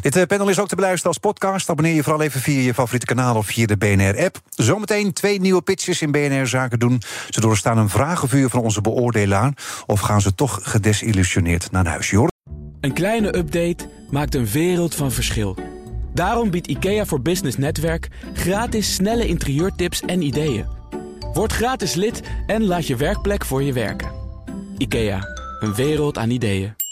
Dit 0.00 0.16
eh, 0.16 0.22
panel 0.22 0.48
is 0.48 0.60
ook 0.60 0.68
te 0.68 0.74
beluisteren 0.74 1.08
als 1.08 1.18
podcast. 1.18 1.70
Abonneer 1.70 1.94
je 1.94 2.02
vooral 2.02 2.22
even 2.22 2.40
via 2.40 2.60
je 2.60 2.74
favoriete 2.74 3.06
kanaal 3.06 3.36
of 3.36 3.46
via 3.46 3.66
de 3.66 3.76
BNR-app. 3.76 4.40
Zometeen 4.50 5.12
twee 5.12 5.40
nieuwe 5.40 5.62
pitches 5.62 6.02
in 6.02 6.10
BNR 6.10 6.46
Zaken 6.46 6.78
doen. 6.78 7.02
Ze 7.30 7.40
doorstaan 7.40 7.78
een 7.78 7.88
vragenvuur 7.88 8.48
van 8.48 8.60
onze 8.60 8.80
beoordelaar. 8.80 9.52
Of 9.86 10.00
gaan 10.00 10.20
ze 10.20 10.34
toch 10.34 10.58
gedesillusioneerd 10.62 11.70
naar 11.70 11.86
huis? 11.86 12.10
Jor? 12.10 12.28
Een 12.80 12.92
kleine 12.92 13.36
update 13.36 13.88
maakt 14.10 14.34
een 14.34 14.46
wereld 14.46 14.94
van 14.94 15.12
verschil. 15.12 15.56
Daarom 16.14 16.50
biedt 16.50 16.66
IKEA 16.66 17.04
voor 17.04 17.20
Business 17.20 17.56
Netwerk 17.56 18.08
gratis 18.34 18.94
snelle 18.94 19.26
interieurtips 19.26 20.00
en 20.00 20.22
ideeën. 20.22 20.66
Word 21.32 21.52
gratis 21.52 21.94
lid 21.94 22.22
en 22.46 22.64
laat 22.64 22.86
je 22.86 22.96
werkplek 22.96 23.44
voor 23.44 23.62
je 23.62 23.72
werken. 23.72 24.10
IKEA, 24.78 25.28
een 25.60 25.74
wereld 25.74 26.18
aan 26.18 26.30
ideeën. 26.30 26.85